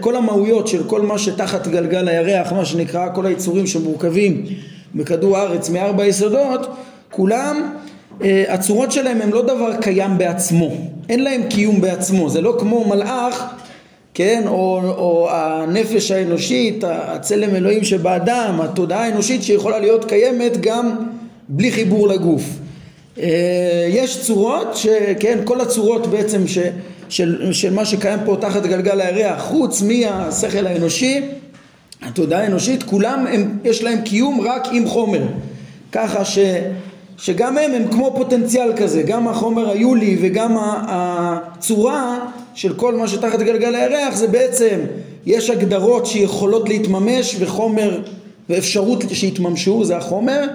כל 0.00 0.16
המהויות 0.16 0.68
של 0.68 0.84
כל 0.88 1.02
מה 1.02 1.18
שתחת 1.18 1.68
גלגל 1.68 2.08
הירח, 2.08 2.52
מה 2.52 2.64
שנקרא 2.64 3.08
כל 3.14 3.26
היצורים 3.26 3.66
שמורכבים 3.66 4.44
בכדור 4.94 5.36
הארץ 5.36 5.70
מארבע 5.70 6.06
יסודות, 6.06 6.66
כולם, 7.10 7.56
אה, 7.62 7.84
הצורות 8.48 8.92
שלהם 8.92 9.22
הם 9.22 9.32
לא 9.32 9.42
דבר 9.42 9.76
קיים 9.80 10.18
בעצמו, 10.18 10.70
אין 11.08 11.22
להם 11.22 11.42
קיום 11.50 11.80
בעצמו, 11.80 12.30
זה 12.30 12.40
לא 12.40 12.56
כמו 12.58 12.88
מלאך, 12.88 13.54
כן, 14.14 14.42
או, 14.46 14.80
או 14.96 15.28
הנפש 15.30 16.10
האנושית, 16.10 16.84
הצלם 16.86 17.54
אלוהים 17.54 17.84
שבאדם, 17.84 18.60
התודעה 18.62 19.04
האנושית 19.04 19.42
שיכולה 19.42 19.78
להיות 19.78 20.04
קיימת 20.04 20.60
גם 20.60 20.96
בלי 21.48 21.72
חיבור 21.72 22.08
לגוף. 22.08 22.42
אה, 23.18 23.86
יש 23.88 24.22
צורות, 24.26 24.76
שכן, 24.76 25.38
כל 25.44 25.60
הצורות 25.60 26.06
בעצם 26.06 26.46
ש... 26.46 26.58
של, 27.08 27.52
של 27.52 27.72
מה 27.74 27.84
שקיים 27.84 28.18
פה 28.24 28.36
תחת 28.40 28.62
גלגל 28.66 29.00
הירח, 29.00 29.42
חוץ 29.42 29.82
מהשכל 29.82 30.66
האנושי, 30.66 31.20
התודעה 32.02 32.42
האנושית, 32.42 32.82
כולם 32.82 33.26
הם, 33.26 33.58
יש 33.64 33.82
להם 33.82 34.00
קיום 34.00 34.40
רק 34.40 34.68
עם 34.72 34.86
חומר. 34.86 35.22
ככה 35.92 36.24
ש, 36.24 36.38
שגם 37.18 37.58
הם 37.58 37.72
הם 37.72 37.88
כמו 37.92 38.12
פוטנציאל 38.16 38.72
כזה, 38.76 39.02
גם 39.02 39.28
החומר 39.28 39.70
היולי 39.70 40.16
וגם 40.20 40.56
הצורה 40.88 42.18
של 42.54 42.74
כל 42.74 42.94
מה 42.94 43.08
שתחת 43.08 43.38
גלגל 43.38 43.74
הירח 43.74 44.16
זה 44.16 44.26
בעצם, 44.26 44.80
יש 45.26 45.50
הגדרות 45.50 46.06
שיכולות 46.06 46.68
להתממש 46.68 47.36
וחומר 47.38 48.00
ואפשרות 48.48 49.04
שיתממשו, 49.12 49.84
זה 49.84 49.96
החומר, 49.96 50.46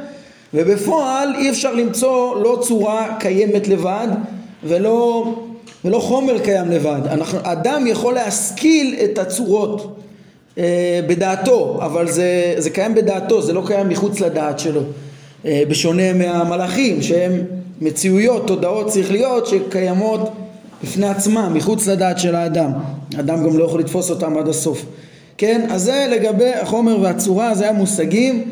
ובפועל 0.54 1.36
אי 1.36 1.50
אפשר 1.50 1.74
למצוא 1.74 2.36
לא 2.36 2.60
צורה 2.62 3.16
קיימת 3.20 3.68
לבד 3.68 4.08
ולא 4.64 5.34
ולא 5.86 6.00
חומר 6.00 6.40
קיים 6.40 6.72
לבד. 6.72 7.02
אנחנו, 7.12 7.40
אדם 7.44 7.88
יכול 7.88 8.14
להשכיל 8.14 8.96
את 9.04 9.18
הצורות 9.18 10.00
אה, 10.58 11.00
בדעתו, 11.08 11.80
אבל 11.82 12.12
זה, 12.12 12.54
זה 12.58 12.70
קיים 12.70 12.96
בדעתו, 12.96 13.42
זה 13.42 13.54
לא 13.54 13.64
קיים 13.68 13.90
מחוץ 13.90 14.20
לדעת 14.20 14.60
שלו. 14.60 14.82
אה, 15.46 15.64
בשונה 15.70 16.14
מהמלאכים 16.14 17.02
שהם 17.02 17.32
מציאויות, 17.82 18.48
תודעות 18.48 18.92
שכליות 18.92 19.48
שקיימות 19.48 20.32
בפני 20.84 21.08
עצמם, 21.08 21.52
מחוץ 21.54 21.88
לדעת 21.88 22.20
של 22.20 22.36
האדם. 22.36 22.72
האדם 23.18 23.44
גם 23.44 23.58
לא 23.58 23.64
יכול 23.64 23.80
לתפוס 23.80 24.10
אותם 24.10 24.38
עד 24.38 24.48
הסוף. 24.48 24.86
כן, 25.38 25.68
אז 25.70 25.84
זה 25.84 26.08
לגבי 26.12 26.54
החומר 26.54 27.02
והצורה, 27.02 27.56
זה 27.56 27.70
המושגים 27.70 28.44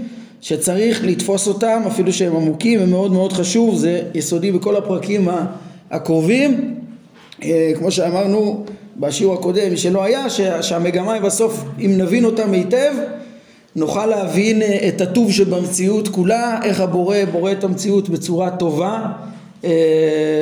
שצריך 0.42 1.04
לתפוס 1.04 1.48
אותם, 1.48 1.82
אפילו 1.88 2.14
שהם 2.14 2.36
עמוקים 2.36 2.80
ומאוד 2.84 3.12
מאוד 3.12 3.34
חשוב, 3.34 3.76
זה 3.76 4.02
יסודי 4.14 4.52
בכל 4.52 4.76
הפרקים 4.76 5.28
הקרובים. 5.92 6.76
אה, 7.44 7.72
כמו 7.78 7.92
שאמרנו 7.92 8.66
בשיעור 8.98 9.34
הקודם, 9.34 9.76
שלא 9.76 10.04
היה, 10.04 10.30
שהמגמה 10.62 11.14
היא 11.14 11.22
בסוף, 11.22 11.64
אם 11.80 11.94
נבין 11.98 12.26
אותם 12.26 12.52
היטב, 12.54 12.94
נוכל 13.78 14.06
להבין 14.06 14.62
אה, 14.62 14.88
את 14.88 15.02
הטוב 15.02 15.32
שבמציאות 15.32 16.08
כולה, 16.08 16.60
איך 16.64 16.82
הבורא 16.82 17.18
בורא 17.32 17.52
את 17.52 17.64
המציאות 17.64 18.10
בצורה 18.10 18.50
טובה 18.50 19.06
אה, 19.64 19.70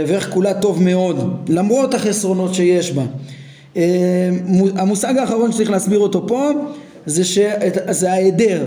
ואיך 0.07 0.29
כולה 0.33 0.53
טוב 0.53 0.83
מאוד, 0.83 1.45
למרות 1.49 1.93
החסרונות 1.93 2.53
שיש 2.53 2.91
בה. 2.91 3.03
המושג 4.75 5.17
האחרון 5.17 5.51
שצריך 5.51 5.69
להסביר 5.69 5.99
אותו 5.99 6.27
פה 6.27 6.49
זה, 7.05 7.25
ש... 7.25 7.39
זה 7.89 8.11
ההיעדר. 8.11 8.63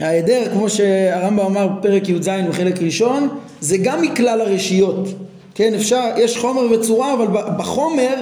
ההיעדר, 0.00 0.42
כמו 0.52 0.70
שהרמב"ם 0.70 1.46
אמר 1.46 1.68
בפרק 1.68 2.08
י"ז 2.08 2.28
בחלק 2.48 2.82
ראשון, 2.82 3.28
זה 3.60 3.76
גם 3.76 4.02
מכלל 4.02 4.40
הרשיות. 4.40 5.08
כן, 5.54 5.74
אפשר, 5.74 6.04
יש 6.16 6.38
חומר 6.38 6.62
וצורה, 6.72 7.14
אבל 7.14 7.26
בחומר, 7.58 8.14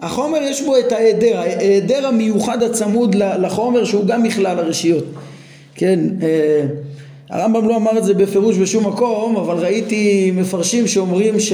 החומר 0.00 0.38
יש 0.42 0.62
בו 0.62 0.78
את 0.78 0.92
ההיעדר, 0.92 1.38
ההיעדר 1.38 2.06
המיוחד 2.06 2.62
הצמוד 2.62 3.14
לחומר 3.14 3.84
שהוא 3.84 4.06
גם 4.06 4.22
מכלל 4.22 4.58
הרשיות. 4.58 5.04
כן, 5.74 6.00
אה, 6.22 6.66
הרמב"ם 7.30 7.68
לא 7.68 7.76
אמר 7.76 7.98
את 7.98 8.04
זה 8.04 8.14
בפירוש 8.14 8.56
בשום 8.58 8.86
מקום, 8.86 9.36
אבל 9.36 9.56
ראיתי 9.56 10.30
מפרשים 10.34 10.86
שאומרים 10.86 11.40
ש... 11.40 11.52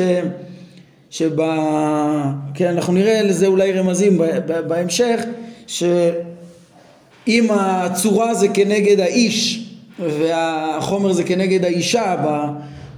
שב... 1.11 1.37
כן, 2.55 2.69
אנחנו 2.69 2.93
נראה 2.93 3.23
לזה 3.23 3.47
אולי 3.47 3.73
רמזים 3.73 4.21
בהמשך, 4.67 5.21
שאם 5.67 7.47
הצורה 7.51 8.35
זה 8.35 8.49
כנגד 8.49 9.01
האיש 9.01 9.69
והחומר 9.99 11.13
זה 11.13 11.25
כנגד 11.25 11.65
האישה, 11.65 12.17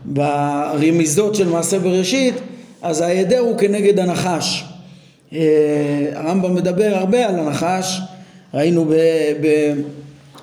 ברמיזות 0.05 1.35
של 1.35 1.49
מעשה 1.49 1.79
בראשית, 1.79 2.35
אז 2.83 3.01
ההיעדר 3.01 3.39
הוא 3.39 3.59
כנגד 3.59 3.99
הנחש. 3.99 4.65
אה, 5.35 5.41
הרמב"ם 6.15 6.55
מדבר 6.55 6.93
הרבה 6.95 7.27
על 7.27 7.39
הנחש, 7.39 8.01
ראינו 8.55 8.85
ב, 8.85 8.93
ב, 9.41 9.75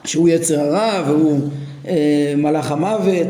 שהוא 0.06 0.30
יצר 0.30 0.60
הרע 0.60 1.04
והוא 1.08 1.40
אה, 1.88 2.34
מלאך 2.38 2.72
המוות 2.72 3.28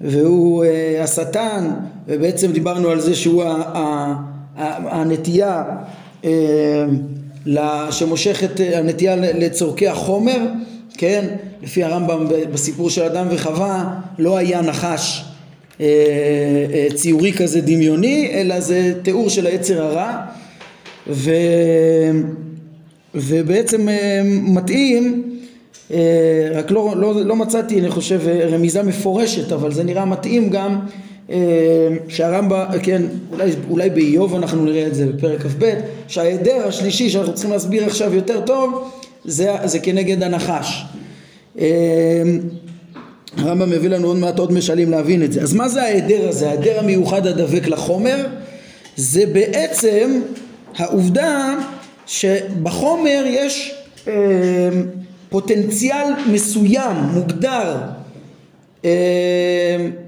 והוא 0.00 0.64
אה, 0.64 1.04
השטן 1.04 1.70
ובעצם 2.06 2.52
דיברנו 2.52 2.88
על 2.88 3.00
זה 3.00 3.14
שהוא 3.14 3.42
ה, 3.42 3.46
ה, 3.48 4.14
ה, 4.56 5.00
הנטייה 5.00 5.64
שמושכת 7.90 8.60
הנטייה 8.74 9.16
לצורכי 9.16 9.88
החומר, 9.88 10.38
כן? 10.98 11.24
לפי 11.62 11.84
הרמב"ם 11.84 12.26
בסיפור 12.52 12.90
של 12.90 13.02
אדם 13.02 13.26
וחווה 13.30 13.94
לא 14.18 14.36
היה 14.36 14.60
נחש 14.62 15.24
ציורי 16.94 17.32
כזה 17.32 17.60
דמיוני, 17.60 18.30
אלא 18.32 18.60
זה 18.60 18.92
תיאור 19.02 19.28
של 19.28 19.46
היצר 19.46 19.82
הרע, 19.82 20.20
ו, 21.08 21.30
ובעצם 23.14 23.88
מתאים, 24.24 25.22
רק 26.54 26.70
לא, 26.70 26.94
לא, 26.96 27.24
לא 27.24 27.36
מצאתי, 27.36 27.80
אני 27.80 27.90
חושב, 27.90 28.20
רמיזה 28.50 28.82
מפורשת, 28.82 29.52
אבל 29.52 29.72
זה 29.72 29.84
נראה 29.84 30.04
מתאים 30.04 30.50
גם 30.50 30.78
שהרמב"ם, 32.08 32.64
כן, 32.82 33.02
אולי, 33.32 33.50
אולי 33.70 33.90
באיוב 33.90 34.34
אנחנו 34.34 34.64
נראה 34.64 34.86
את 34.86 34.94
זה 34.94 35.06
בפרק 35.06 35.42
כ"ב, 35.42 35.74
שההיעדר 36.08 36.66
השלישי 36.68 37.10
שאנחנו 37.10 37.34
צריכים 37.34 37.52
להסביר 37.52 37.84
עכשיו 37.84 38.14
יותר 38.14 38.40
טוב, 38.40 38.90
זה, 39.24 39.52
זה 39.64 39.78
כנגד 39.78 40.22
הנחש. 40.22 40.84
הרמב"ם 43.36 43.70
מביא 43.70 43.88
לנו 43.88 44.08
עוד 44.08 44.16
מעט 44.16 44.38
עוד 44.38 44.52
משלים 44.52 44.90
להבין 44.90 45.22
את 45.22 45.32
זה. 45.32 45.42
אז 45.42 45.54
מה 45.54 45.68
זה 45.68 45.82
ההיעדר 45.82 46.28
הזה? 46.28 46.48
ההיעדר 46.48 46.78
המיוחד 46.78 47.26
הדבק 47.26 47.68
לחומר 47.68 48.26
זה 48.96 49.26
בעצם 49.26 50.20
העובדה 50.78 51.54
שבחומר 52.06 53.24
יש 53.26 53.74
אה, 54.08 54.12
פוטנציאל 55.28 56.06
מסוים, 56.30 56.96
מוגדר, 56.96 57.76
אה, 58.84 58.90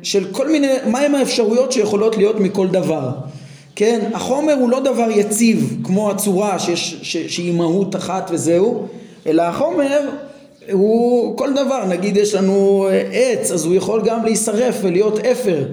של 0.02 0.24
כל 0.32 0.48
מיני, 0.48 0.68
מהם 0.86 1.14
האפשרויות 1.14 1.72
שיכולות 1.72 2.16
להיות 2.16 2.40
מכל 2.40 2.66
דבר. 2.68 3.10
כן, 3.76 4.00
החומר 4.14 4.54
הוא 4.54 4.70
לא 4.70 4.80
דבר 4.80 5.10
יציב 5.10 5.76
כמו 5.84 6.10
הצורה 6.10 6.58
שיש, 6.58 6.96
ש, 7.02 7.16
שהיא 7.16 7.54
מהות 7.54 7.96
אחת 7.96 8.30
וזהו, 8.32 8.86
אלא 9.26 9.42
החומר 9.42 10.00
הוא 10.72 11.36
כל 11.36 11.52
דבר, 11.52 11.84
נגיד 11.88 12.16
יש 12.16 12.34
לנו 12.34 12.88
אה, 12.90 13.02
עץ, 13.12 13.50
אז 13.50 13.64
הוא 13.64 13.74
יכול 13.74 14.02
גם 14.04 14.24
להישרף 14.24 14.76
ולהיות 14.82 15.18
אפר. 15.18 15.64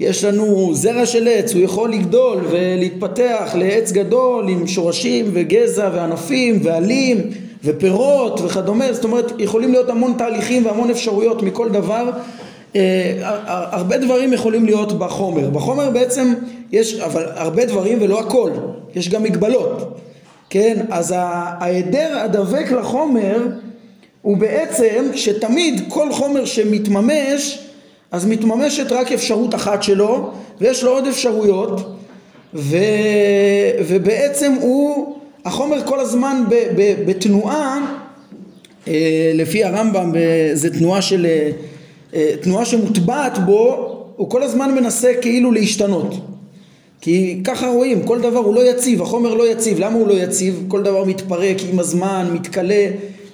יש 0.00 0.24
לנו 0.24 0.70
זרע 0.74 1.06
של 1.06 1.28
עץ, 1.28 1.54
הוא 1.54 1.62
יכול 1.62 1.92
לגדול 1.92 2.38
ולהתפתח 2.50 3.52
לעץ 3.54 3.92
גדול 3.92 4.48
עם 4.48 4.66
שורשים 4.66 5.30
וגזע 5.32 5.90
וענפים 5.94 6.60
ועלים 6.62 7.30
ופירות 7.64 8.40
וכדומה, 8.40 8.92
זאת 8.92 9.04
אומרת 9.04 9.32
יכולים 9.38 9.72
להיות 9.72 9.88
המון 9.88 10.14
תהליכים 10.18 10.66
והמון 10.66 10.90
אפשרויות 10.90 11.42
מכל 11.42 11.68
דבר, 11.68 12.10
אה, 12.76 13.12
הרבה 13.46 13.98
דברים 13.98 14.32
יכולים 14.32 14.64
להיות 14.64 14.98
בחומר, 14.98 15.50
בחומר 15.50 15.90
בעצם 15.90 16.34
יש, 16.72 17.00
אבל 17.00 17.24
הרבה 17.34 17.64
דברים 17.64 17.98
ולא 18.00 18.20
הכל, 18.20 18.50
יש 18.94 19.08
גם 19.08 19.22
מגבלות, 19.22 19.98
כן, 20.50 20.76
אז 20.90 21.14
ההיעדר 21.16 22.18
הדבק 22.18 22.72
לחומר 22.72 23.46
הוא 24.22 24.36
בעצם 24.36 25.04
שתמיד 25.14 25.82
כל 25.88 26.12
חומר 26.12 26.44
שמתממש 26.44 27.69
אז 28.12 28.26
מתממשת 28.26 28.92
רק 28.92 29.12
אפשרות 29.12 29.54
אחת 29.54 29.82
שלו 29.82 30.30
ויש 30.60 30.84
לו 30.84 30.90
עוד 30.90 31.06
אפשרויות 31.06 31.96
ו, 32.54 32.76
ובעצם 33.88 34.52
הוא 34.60 35.16
החומר 35.44 35.86
כל 35.86 36.00
הזמן 36.00 36.42
ב, 36.48 36.54
ב, 36.54 36.94
בתנועה 37.06 37.96
אה, 38.88 39.32
לפי 39.34 39.64
הרמב"ם 39.64 40.12
זה 40.54 40.78
תנועה 40.78 41.02
של 41.02 41.26
אה, 42.14 42.36
תנועה 42.40 42.64
שמוטבעת 42.64 43.38
בו 43.38 43.96
הוא 44.16 44.30
כל 44.30 44.42
הזמן 44.42 44.74
מנסה 44.74 45.12
כאילו 45.20 45.52
להשתנות. 45.52 46.14
כי 47.00 47.40
ככה 47.44 47.68
רואים 47.68 48.02
כל 48.02 48.20
דבר 48.20 48.38
הוא 48.38 48.54
לא 48.54 48.70
יציב 48.70 49.02
החומר 49.02 49.34
לא 49.34 49.52
יציב. 49.52 49.78
למה 49.78 49.98
הוא 49.98 50.08
לא 50.08 50.12
יציב? 50.12 50.64
כל 50.68 50.82
דבר 50.82 51.04
מתפרק 51.04 51.56
עם 51.72 51.78
הזמן 51.78 52.30
מתכלה. 52.32 52.86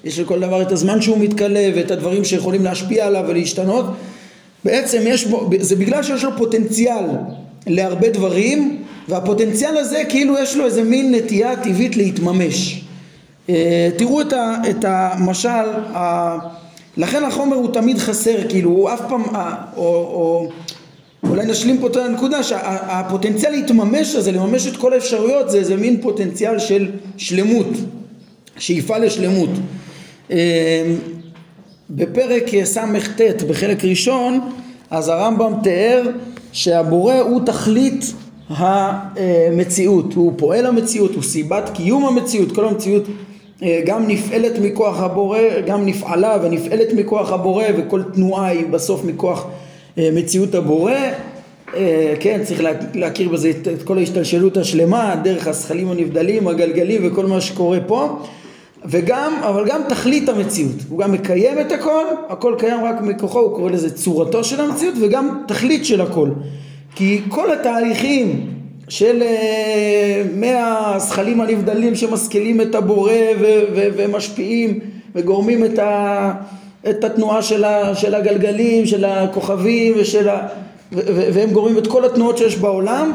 יש 0.05 0.19
לכל 0.19 0.41
דבר 0.41 0.63
את 0.63 0.73
הזמן 0.73 1.01
שהוא 1.03 1.19
מתכלה 1.19 1.69
ואת 1.75 1.91
הדברים 1.91 2.25
שיכולים 2.25 2.65
להשפיע 2.65 3.07
עליו 3.07 3.25
ולהשתנות 3.29 3.85
בעצם 4.65 5.03
יש 5.05 5.27
בו, 5.27 5.51
זה 5.61 5.77
בגלל 5.77 6.03
שיש 6.03 6.25
לו 6.25 6.31
פוטנציאל 6.37 7.05
להרבה 7.67 8.09
דברים 8.11 8.83
והפוטנציאל 9.09 9.77
הזה 9.77 10.03
כאילו 10.09 10.39
יש 10.39 10.57
לו 10.57 10.65
איזה 10.65 10.83
מין 10.83 11.15
נטייה 11.15 11.57
טבעית 11.57 11.97
להתממש. 11.97 12.85
אה, 13.49 13.89
תראו 13.99 14.21
את, 14.21 14.33
ה, 14.33 14.57
את 14.71 14.85
המשל 14.89 15.49
ה, 15.95 16.39
לכן 16.97 17.25
החומר 17.25 17.57
הוא 17.57 17.75
תמיד 17.75 17.99
חסר 17.99 18.49
כאילו 18.49 18.71
הוא 18.71 18.91
אף 18.91 19.01
פעם 19.09 19.23
או, 19.77 19.83
או 19.85 20.49
אולי 21.29 21.47
נשלים 21.47 21.79
פה 21.79 21.87
את 21.87 21.97
הנקודה 21.97 22.43
שהפוטנציאל 22.43 23.53
להתממש 23.53 24.15
הזה 24.15 24.33
לממש 24.33 24.67
את 24.67 24.77
כל 24.77 24.93
האפשרויות 24.93 25.51
זה 25.51 25.59
איזה 25.59 25.77
מין 25.77 26.01
פוטנציאל 26.03 26.59
של 26.59 26.91
שלמות 27.17 27.69
שאיפה 28.59 28.99
לשלמות. 28.99 29.51
אמ, 30.31 30.37
בפרק 31.91 32.45
סט 32.65 33.43
בחלק 33.49 33.85
ראשון 33.85 34.41
אז 34.91 35.09
הרמב"ם 35.09 35.53
תיאר 35.63 36.03
שהבורא 36.53 37.15
הוא 37.15 37.41
תכלית 37.47 38.13
המציאות, 38.51 40.15
הוא 40.15 40.33
פועל 40.37 40.67
המציאות, 40.67 41.15
הוא 41.15 41.23
סיבת 41.23 41.71
קיום 41.75 42.07
המציאות, 42.07 42.53
כל 42.53 42.65
המציאות 42.69 43.03
אה, 43.63 43.81
גם 43.87 44.07
נפעלת 44.09 44.59
מכוח 44.59 45.01
הבורא, 45.01 45.39
גם 45.67 45.87
נפעלה 45.87 46.37
ונפעלת 46.43 46.93
מכוח 46.93 47.33
הבורא 47.33 47.65
וכל 47.77 48.03
תנועה 48.03 48.47
היא 48.47 48.67
בסוף 48.67 49.05
מכוח 49.05 49.47
אה, 49.99 50.09
מציאות 50.13 50.55
הבורא. 50.55 50.93
אה, 51.75 52.15
כן, 52.21 52.41
צריך 52.45 52.63
להכיר 52.95 53.29
בזה 53.29 53.51
את 53.51 53.83
כל 53.83 53.99
ההשתלשלות 53.99 54.57
השלמה, 54.57 55.17
דרך 55.25 55.47
הזכלים 55.47 55.91
הנבדלים, 55.91 56.49
הגלגלים 56.49 57.03
וכל 57.05 57.27
מה 57.27 57.41
שקורה 57.41 57.79
פה 57.87 58.19
וגם, 58.89 59.33
אבל 59.43 59.65
גם 59.69 59.81
תכלית 59.89 60.29
המציאות, 60.29 60.75
הוא 60.89 60.99
גם 60.99 61.13
מקיים 61.13 61.61
את 61.61 61.73
הכל, 61.73 62.05
הכל 62.29 62.55
קיים 62.59 62.85
רק 62.85 63.01
מכוחו, 63.01 63.39
הוא 63.41 63.57
קורא 63.57 63.71
לזה 63.71 63.91
צורתו 63.95 64.45
של 64.45 64.61
המציאות 64.61 64.95
וגם 65.01 65.43
תכלית 65.49 65.85
של 65.85 66.01
הכל. 66.01 66.31
כי 66.95 67.21
כל 67.29 67.53
התהליכים 67.53 68.47
של 68.89 69.23
אה, 69.23 70.23
מהזכלים 70.37 71.41
הנבדלים 71.41 71.95
שמשכילים 71.95 72.61
את 72.61 72.75
הבורא 72.75 73.13
ו- 73.13 73.63
ו- 73.75 73.89
ומשפיעים 73.97 74.81
וגורמים 75.15 75.65
את, 75.65 75.79
ה- 75.79 76.33
את 76.91 77.05
התנועה 77.05 77.43
של, 77.43 77.65
ה- 77.65 77.95
של 77.95 78.15
הגלגלים, 78.15 78.87
של 78.87 79.05
הכוכבים 79.05 79.95
ושל 79.97 80.29
ה- 80.29 80.47
ו- 80.93 81.29
והם 81.33 81.51
גורמים 81.51 81.79
את 81.79 81.87
כל 81.87 82.05
התנועות 82.05 82.39
שיש 82.39 82.57
בעולם 82.57 83.13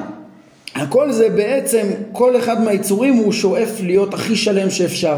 הכל 0.76 1.12
זה 1.12 1.30
בעצם, 1.30 1.88
כל 2.12 2.38
אחד 2.38 2.64
מהיצורים 2.64 3.14
הוא 3.14 3.32
שואף 3.32 3.82
להיות 3.82 4.14
הכי 4.14 4.36
שלם 4.36 4.70
שאפשר 4.70 5.16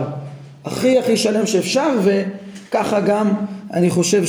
הכי 0.66 0.98
הכי 0.98 1.18
שלם 1.18 1.46
שאפשר 1.46 1.90
וככה 2.04 3.00
גם 3.00 3.32
אני 3.74 3.90
חושב 3.90 4.24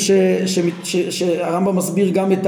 שהרמב"ם 1.10 1.76
מסביר 1.76 2.10
גם 2.10 2.32
את 2.32 2.46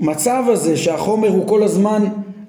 המצב 0.00 0.42
הזה 0.48 0.76
שהחומר 0.76 1.28
הוא 1.28 1.48
כל 1.48 1.62
הזמן 1.62 2.04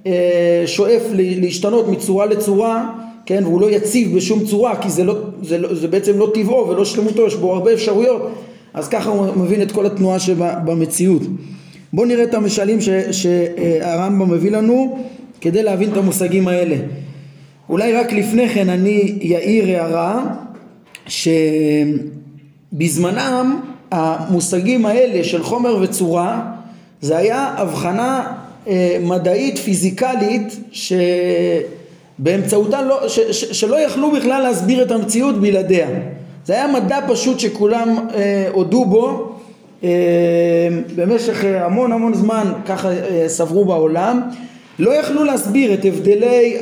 אה, 0.08 0.64
שואף 0.66 1.02
להשתנות 1.16 1.88
מצורה 1.88 2.26
לצורה 2.26 2.90
כן 3.26 3.44
והוא 3.44 3.62
לא 3.62 3.72
יציב 3.72 4.16
בשום 4.16 4.46
צורה 4.46 4.82
כי 4.82 4.90
זה, 4.90 5.04
לא, 5.04 5.16
זה, 5.42 5.58
לא, 5.58 5.76
זה 5.76 5.88
בעצם 5.88 6.20
לא 6.20 6.32
טבעו 6.34 6.68
ולא 6.68 6.86
שלמותו 6.86 7.28
יש 7.28 7.36
בו 7.36 7.54
הרבה 7.54 7.74
אפשרויות. 7.74 8.32
אז 8.74 8.88
ככה 8.88 9.10
הוא 9.10 9.44
מבין 9.44 9.62
את 9.62 9.72
כל 9.72 9.86
התנועה 9.86 10.20
שבמציאות 10.20 11.22
בואו 11.94 12.08
נראה 12.08 12.24
את 12.24 12.34
המשלים 12.34 12.78
שהרמב"ם 13.12 14.32
מביא 14.32 14.52
לנו 14.52 14.98
כדי 15.42 15.64
להבין 15.64 15.92
את 15.92 15.98
המושגים 15.98 16.48
האלה 16.48 16.76
אולי 17.72 17.94
רק 17.94 18.14
לפני 18.14 18.50
כן 18.50 18.70
אני 18.70 19.18
יאיר 19.22 19.68
הערה 19.68 20.24
שבזמנם 22.72 23.60
המושגים 23.92 24.86
האלה 24.86 25.24
של 25.24 25.44
חומר 25.44 25.78
וצורה 25.82 26.52
זה 27.02 27.18
היה 27.18 27.54
הבחנה 27.58 28.34
אה, 28.68 28.98
מדעית 29.02 29.58
פיזיקלית 29.58 30.60
שבאמצעותה 32.20 32.82
לא, 32.82 33.08
ש, 33.08 33.20
ש, 33.20 33.60
שלא 33.60 33.80
יכלו 33.80 34.12
בכלל 34.12 34.42
להסביר 34.42 34.84
את 34.84 34.92
המציאות 34.92 35.42
בלעדיה. 35.42 35.88
זה 36.46 36.54
היה 36.54 36.68
מדע 36.68 37.00
פשוט 37.08 37.40
שכולם 37.40 37.96
אה, 38.14 38.48
הודו 38.52 38.86
בו 38.86 39.36
אה, 39.84 39.90
במשך 40.96 41.46
אה, 41.46 41.66
המון 41.66 41.92
המון 41.92 42.14
זמן 42.14 42.52
ככה 42.66 42.92
אה, 42.92 43.24
סברו 43.28 43.66
בעולם. 43.66 44.22
לא 44.80 44.92
יכלו 44.92 45.24
להסביר 45.24 45.74
את 45.74 45.86
הבדלי 45.86 46.58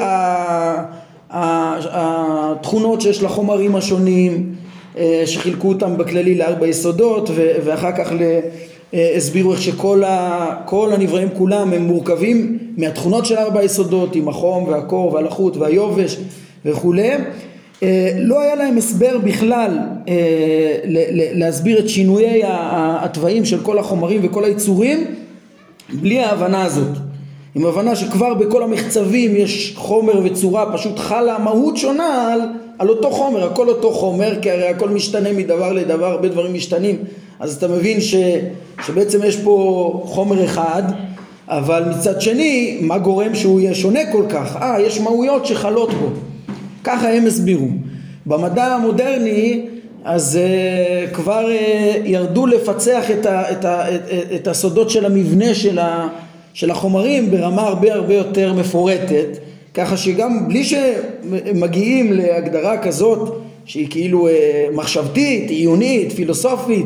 התכונות 1.31 3.01
שיש 3.01 3.23
לחומרים 3.23 3.75
השונים 3.75 4.55
אה, 4.97 5.23
שחילקו 5.25 5.67
אותם 5.67 5.97
בכללי 5.97 6.35
לארבע 6.35 6.67
יסודות 6.67 7.29
ואחר 7.65 7.91
כך 7.91 8.11
הסבירו 8.93 9.51
איך 9.51 9.61
שכל 9.61 10.03
הנבראים 10.73 11.29
כולם 11.37 11.73
הם 11.73 11.81
מורכבים 11.81 12.57
מהתכונות 12.77 13.25
של 13.25 13.37
ארבע 13.37 13.63
יסודות 13.63 14.15
עם 14.15 14.29
החום 14.29 14.63
והקור 14.63 15.13
והלחות 15.13 15.57
והיובש 15.57 16.17
וכולי. 16.65 17.11
אה, 17.83 18.11
לא 18.17 18.41
היה 18.41 18.55
להם 18.55 18.77
הסבר 18.77 19.17
בכלל 19.17 19.79
אה, 20.07 20.77
להסביר 21.33 21.79
את 21.79 21.89
שינויי 21.89 22.41
התוואים 22.45 23.45
של 23.45 23.63
כל 23.63 23.79
החומרים 23.79 24.21
וכל 24.23 24.43
היצורים 24.43 25.05
בלי 25.93 26.19
ההבנה 26.19 26.63
הזאת 26.63 27.08
עם 27.55 27.65
הבנה 27.65 27.95
שכבר 27.95 28.33
בכל 28.33 28.63
המחצבים 28.63 29.35
יש 29.35 29.73
חומר 29.75 30.21
וצורה, 30.23 30.73
פשוט 30.73 30.99
חלה 30.99 31.37
מהות 31.37 31.77
שונה 31.77 32.33
על 32.33 32.41
על 32.79 32.89
אותו 32.89 33.11
חומר, 33.11 33.51
הכל 33.51 33.69
אותו 33.69 33.91
חומר, 33.91 34.41
כי 34.41 34.51
הרי 34.51 34.67
הכל 34.67 34.89
משתנה 34.89 35.33
מדבר 35.33 35.73
לדבר, 35.73 36.05
הרבה 36.05 36.27
דברים 36.27 36.53
משתנים, 36.53 36.95
אז 37.39 37.55
אתה 37.55 37.67
מבין 37.67 38.01
ש, 38.01 38.15
שבעצם 38.85 39.19
יש 39.23 39.37
פה 39.37 40.03
חומר 40.05 40.45
אחד, 40.45 40.83
אבל 41.47 41.83
מצד 41.89 42.21
שני, 42.21 42.77
מה 42.81 42.97
גורם 42.97 43.35
שהוא 43.35 43.59
יהיה 43.59 43.75
שונה 43.75 43.99
כל 44.11 44.23
כך? 44.29 44.57
אה, 44.61 44.81
יש 44.81 44.99
מהויות 44.99 45.45
שחלות 45.45 45.93
בו. 45.93 46.07
ככה 46.83 47.09
הם 47.09 47.25
הסבירו. 47.25 47.67
במדע 48.25 48.65
המודרני, 48.65 49.61
אז 50.03 50.39
uh, 50.39 51.15
כבר 51.15 51.45
uh, 51.45 52.07
ירדו 52.07 52.47
לפצח 52.47 53.11
את, 53.11 53.25
ה, 53.25 53.51
את, 53.51 53.65
ה, 53.65 53.95
את, 53.95 54.01
את 54.35 54.47
הסודות 54.47 54.89
של 54.89 55.05
המבנה 55.05 55.55
של, 55.55 55.79
ה, 55.79 56.07
של 56.53 56.71
החומרים 56.71 57.31
ברמה 57.31 57.61
הרבה 57.61 57.93
הרבה 57.93 58.13
יותר 58.13 58.53
מפורטת, 58.53 59.37
ככה 59.73 59.97
שגם 59.97 60.47
בלי 60.47 60.63
שמגיעים 60.63 62.13
להגדרה 62.13 62.77
כזאת 62.77 63.35
שהיא 63.65 63.87
כאילו 63.89 64.27
uh, 64.27 64.31
מחשבתית, 64.75 65.49
עיונית, 65.49 66.11
פילוסופית, 66.11 66.85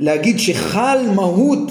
להגיד 0.00 0.38
שחל 0.38 0.98
מהות 1.14 1.70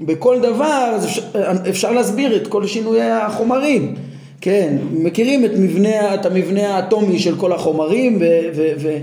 בכל 0.00 0.40
דבר, 0.40 0.92
אז 0.94 1.04
אפשר, 1.04 1.22
אפשר 1.70 1.92
להסביר 1.92 2.36
את 2.36 2.46
כל 2.46 2.66
שינויי 2.66 3.10
החומרים. 3.10 3.94
כן, 4.40 4.76
מכירים 4.92 5.44
את, 5.44 5.50
מבנה, 5.58 6.14
את 6.14 6.26
המבנה 6.26 6.76
האטומי 6.76 7.18
של 7.18 7.36
כל 7.36 7.52
החומרים 7.52 8.16
ו, 8.20 8.24
ו, 8.54 8.68
ו, 8.78 8.96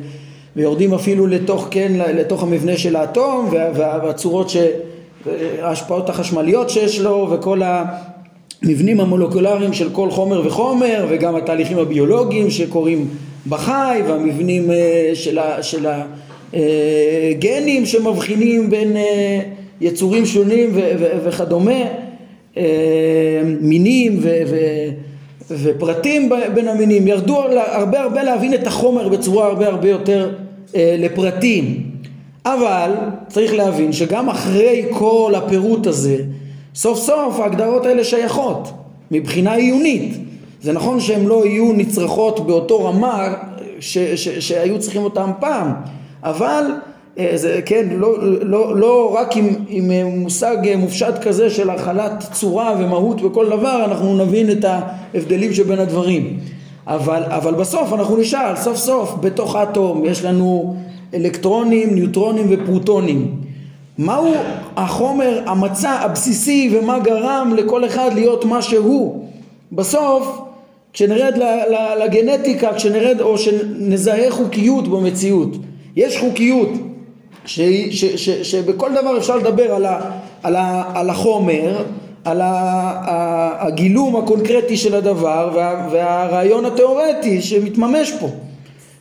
ויורדים 0.56 0.94
אפילו 0.94 1.28
לתוך, 1.28 1.68
כן, 1.72 1.92
לתוך 2.16 2.44
המבנה 2.44 2.78
של 2.78 2.96
האטום 2.96 3.50
והצורות, 3.76 4.50
ש, 4.50 4.58
ההשפעות 5.62 6.10
החשמליות 6.10 6.70
שיש 6.70 7.00
לו 7.00 7.28
וכל 7.32 7.62
המבנים 8.64 9.00
המולקולריים 9.00 9.74
של 9.74 9.90
כל 9.90 10.12
חומר 10.12 10.48
וחומר 10.48 11.06
וגם 11.10 11.36
התהליכים 11.36 11.78
הביולוגיים 11.78 12.50
שקורים 12.50 13.08
בחי 13.50 14.00
והמבנים 14.08 14.72
אה, 14.72 15.12
של, 15.14 15.40
של 15.62 15.88
הגנים 16.54 17.86
שמבחינים 17.86 18.70
בין 18.70 18.98
אה, 18.98 19.40
יצורים 19.82 20.26
שונים 20.26 20.70
ו, 20.74 20.80
וכדומה, 21.24 21.82
אה, 22.58 23.42
מינים 23.62 24.20
ו, 24.22 24.30
ופרטים 25.52 26.30
בין 26.54 26.68
המינים, 26.68 27.08
ירדו 27.08 27.42
הרבה 27.72 28.02
הרבה 28.02 28.24
להבין 28.24 28.54
את 28.54 28.68
החומר 28.68 29.10
בצורה 29.10 29.48
הרבה 29.48 29.68
הרבה 29.68 29.90
יותר 29.90 30.32
אה, 30.76 30.96
לפרטים. 31.00 31.89
אבל 32.54 32.92
צריך 33.28 33.54
להבין 33.54 33.94
שגם 33.94 34.30
אחרי 34.30 34.86
כל 34.92 35.34
הפירוט 35.36 35.88
הזה, 35.88 36.18
סוף 36.76 37.00
סוף 37.00 37.40
ההגדרות 37.40 37.86
האלה 37.86 38.04
שייכות 38.04 38.72
מבחינה 39.12 39.54
עיונית. 39.54 40.18
זה 40.62 40.74
נכון 40.74 41.00
שהן 41.00 41.26
לא 41.26 41.46
יהיו 41.46 41.74
נצרכות 41.74 42.48
באותו 42.48 42.86
רמה 42.86 43.34
ש, 43.80 43.98
ש, 43.98 44.30
שהיו 44.30 44.80
צריכים 44.80 45.04
אותם 45.04 45.32
פעם, 45.40 45.74
אבל 46.24 46.64
אה, 47.18 47.32
זה, 47.36 47.62
כן, 47.66 47.88
לא, 47.92 48.16
לא, 48.42 48.78
לא 48.78 49.16
רק 49.20 49.38
עם, 49.38 49.50
עם 49.68 49.92
מושג 50.06 50.58
מופשט 50.78 51.22
כזה 51.22 51.50
של 51.50 51.70
הכלת 51.70 52.24
צורה 52.32 52.76
ומהות 52.80 53.22
וכל 53.24 53.50
דבר 53.50 53.86
אנחנו 53.86 54.26
נבין 54.26 54.52
את 54.52 54.66
ההבדלים 54.66 55.54
שבין 55.54 55.80
הדברים 55.80 56.40
אבל, 56.90 57.24
אבל 57.24 57.54
בסוף 57.54 57.94
אנחנו 57.94 58.18
נשאל, 58.18 58.56
סוף 58.56 58.78
סוף 58.78 59.16
בתוך 59.22 59.56
האטום 59.56 60.06
יש 60.06 60.24
לנו 60.26 60.76
אלקטרונים, 61.14 61.96
ניוטרונים 61.96 62.46
ופרוטונים. 62.50 63.36
מהו 63.98 64.34
החומר, 64.76 65.42
המצע 65.46 65.90
הבסיסי 65.90 66.78
ומה 66.78 67.00
גרם 67.00 67.54
לכל 67.58 67.86
אחד 67.86 68.10
להיות 68.14 68.46
מה 68.46 68.62
שהוא? 68.62 69.26
בסוף 69.72 70.42
כשנרד 70.94 71.34
לגנטיקה, 72.04 72.74
כשנרד 72.74 73.22
או 73.22 73.38
שנזהה 73.38 74.32
חוקיות 74.32 74.88
במציאות. 74.88 75.50
יש 75.96 76.18
חוקיות 76.18 76.70
ש, 77.46 77.60
ש, 77.92 78.06
ש, 78.06 78.30
שבכל 78.30 78.92
דבר 79.02 79.18
אפשר 79.18 79.38
לדבר 79.38 79.74
על, 79.76 79.86
ה, 79.86 80.02
על, 80.44 80.56
ה, 80.56 80.84
על 80.96 81.10
החומר, 81.10 81.84
על 82.30 82.42
הגילום 83.60 84.16
הקונקרטי 84.16 84.78
של 84.78 84.96
הדבר 84.96 85.52
וה, 85.56 85.88
והרעיון 85.92 86.66
התיאורטי 86.66 87.42
שמתממש 87.42 88.12
פה. 88.20 88.30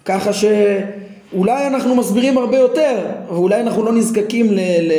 ככה 0.04 0.30
שאולי 0.32 1.66
אנחנו 1.66 1.94
מסבירים 1.94 2.38
הרבה 2.38 2.58
יותר, 2.58 2.96
ואולי 3.28 3.60
אנחנו 3.60 3.84
לא 3.84 3.92
נזקקים 3.92 4.46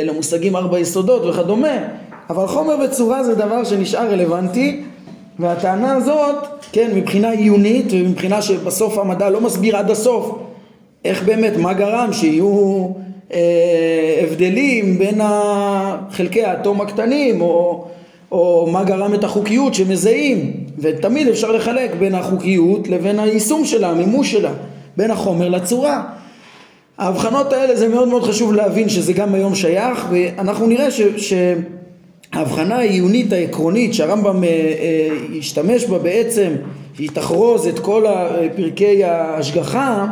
למושגים 0.04 0.56
ארבע 0.56 0.78
יסודות 0.78 1.26
וכדומה, 1.26 1.76
אבל 2.30 2.46
חומר 2.46 2.76
וצורה 2.84 3.24
זה 3.24 3.34
דבר 3.34 3.64
שנשאר 3.64 4.10
רלוונטי, 4.10 4.80
והטענה 5.38 5.96
הזאת, 5.96 6.36
כן, 6.72 6.90
מבחינה 6.94 7.30
עיונית 7.30 7.86
ומבחינה 7.90 8.42
שבסוף 8.42 8.98
המדע 8.98 9.30
לא 9.30 9.40
מסביר 9.40 9.76
עד 9.76 9.90
הסוף 9.90 10.38
איך 11.04 11.22
באמת, 11.22 11.56
מה 11.56 11.72
גרם 11.72 12.12
שיהיו 12.12 12.86
אה, 13.32 14.20
הבדלים 14.22 14.98
בין 14.98 15.20
חלקי 16.10 16.44
האטום 16.44 16.80
הקטנים 16.80 17.40
או, 17.40 17.84
או 18.32 18.68
מה 18.72 18.84
גרם 18.84 19.14
את 19.14 19.24
החוקיות 19.24 19.74
שמזהים 19.74 20.52
ותמיד 20.78 21.28
אפשר 21.28 21.52
לחלק 21.52 21.94
בין 21.98 22.14
החוקיות 22.14 22.88
לבין 22.88 23.18
היישום 23.18 23.64
שלה, 23.64 23.90
המימוש 23.90 24.32
שלה, 24.32 24.52
בין 24.96 25.10
החומר 25.10 25.48
לצורה. 25.48 26.02
ההבחנות 26.98 27.52
האלה 27.52 27.76
זה 27.76 27.88
מאוד 27.88 28.08
מאוד 28.08 28.22
חשוב 28.22 28.52
להבין 28.52 28.88
שזה 28.88 29.12
גם 29.12 29.34
היום 29.34 29.54
שייך 29.54 30.06
ואנחנו 30.10 30.66
נראה 30.66 30.90
ש, 30.90 31.00
שההבחנה 32.32 32.76
העיונית 32.76 33.32
העקרונית 33.32 33.94
שהרמב"ם 33.94 34.44
אה, 34.44 34.48
אה, 34.48 35.08
ישתמש 35.32 35.84
בה 35.84 35.98
בעצם, 35.98 36.52
שהיא 36.94 37.10
תחרוז 37.14 37.66
את 37.66 37.78
כל 37.78 38.04
פרקי 38.56 39.04
ההשגחה 39.04 40.06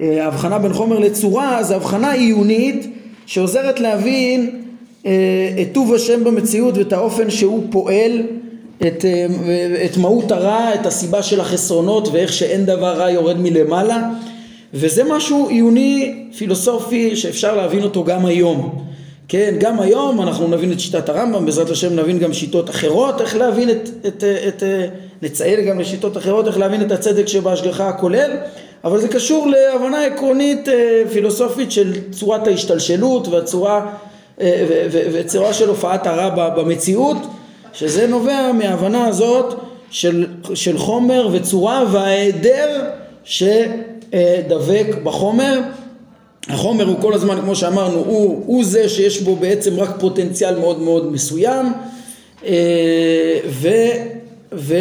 אה, 0.00 0.24
ההבחנה 0.24 0.58
בין 0.58 0.72
חומר 0.72 0.98
לצורה 0.98 1.62
זה 1.62 1.76
הבחנה 1.76 2.12
עיונית 2.12 2.86
שעוזרת 3.26 3.80
להבין 3.80 4.61
את 5.02 5.68
טוב 5.72 5.94
השם 5.94 6.24
במציאות 6.24 6.76
ואת 6.76 6.92
האופן 6.92 7.30
שהוא 7.30 7.62
פועל 7.70 8.22
את, 8.86 9.04
אה, 9.04 9.26
את 9.84 9.96
מהות 9.96 10.32
הרע, 10.32 10.74
את 10.74 10.86
הסיבה 10.86 11.22
של 11.22 11.40
החסרונות 11.40 12.08
ואיך 12.12 12.32
שאין 12.32 12.66
דבר 12.66 12.92
רע 12.92 13.10
יורד 13.10 13.36
מלמעלה. 13.38 14.08
וזה 14.74 15.04
משהו 15.04 15.48
עיוני 15.48 16.24
פילוסופי 16.36 17.16
שאפשר 17.16 17.56
להבין 17.56 17.82
אותו 17.82 18.04
גם 18.04 18.26
היום. 18.26 18.84
כן, 19.28 19.54
גם 19.60 19.80
היום 19.80 20.22
אנחנו 20.22 20.48
נבין 20.48 20.72
את 20.72 20.80
שיטת 20.80 21.08
הרמב"ם, 21.08 21.44
בעזרת 21.44 21.70
השם 21.70 21.96
נבין 21.96 22.18
גם 22.18 22.32
שיטות 22.32 22.70
אחרות, 22.70 23.20
איך 23.20 23.36
להבין 23.36 23.70
את, 23.70 23.88
את, 24.06 24.24
את, 24.24 24.24
את 24.48 24.62
נציין 25.22 25.66
גם 25.66 25.80
לשיטות 25.80 26.16
אחרות, 26.16 26.46
איך 26.46 26.58
להבין 26.58 26.82
את 26.82 26.92
הצדק 26.92 27.28
שבהשגחה 27.28 27.88
הכולל. 27.88 28.30
אבל 28.84 29.00
זה 29.00 29.08
קשור 29.08 29.46
להבנה 29.46 30.04
עקרונית 30.04 30.68
אה, 30.68 31.02
פילוסופית 31.12 31.72
של 31.72 31.92
צורת 32.10 32.46
ההשתלשלות 32.46 33.28
והצורה 33.28 33.86
אה, 34.40 34.86
וצורה 34.90 35.52
של 35.52 35.68
הופעת 35.68 36.06
הרע 36.06 36.48
במציאות 36.48 37.16
שזה 37.72 38.06
נובע 38.06 38.52
מההבנה 38.52 39.06
הזאת 39.06 39.54
של, 39.90 40.26
של 40.54 40.78
חומר 40.78 41.28
וצורה 41.32 41.84
וההיעדר 41.92 42.84
שדבק 43.24 44.86
בחומר. 45.02 45.60
החומר 46.48 46.86
הוא 46.86 46.96
כל 47.00 47.14
הזמן 47.14 47.40
כמו 47.40 47.56
שאמרנו 47.56 47.98
הוא, 47.98 48.42
הוא 48.46 48.64
זה 48.64 48.88
שיש 48.88 49.20
בו 49.22 49.36
בעצם 49.36 49.80
רק 49.80 49.90
פוטנציאל 50.00 50.58
מאוד 50.58 50.80
מאוד 50.80 51.12
מסוים 51.12 51.72
אה, 52.44 53.38
ו, 53.48 53.68
ו 54.52 54.74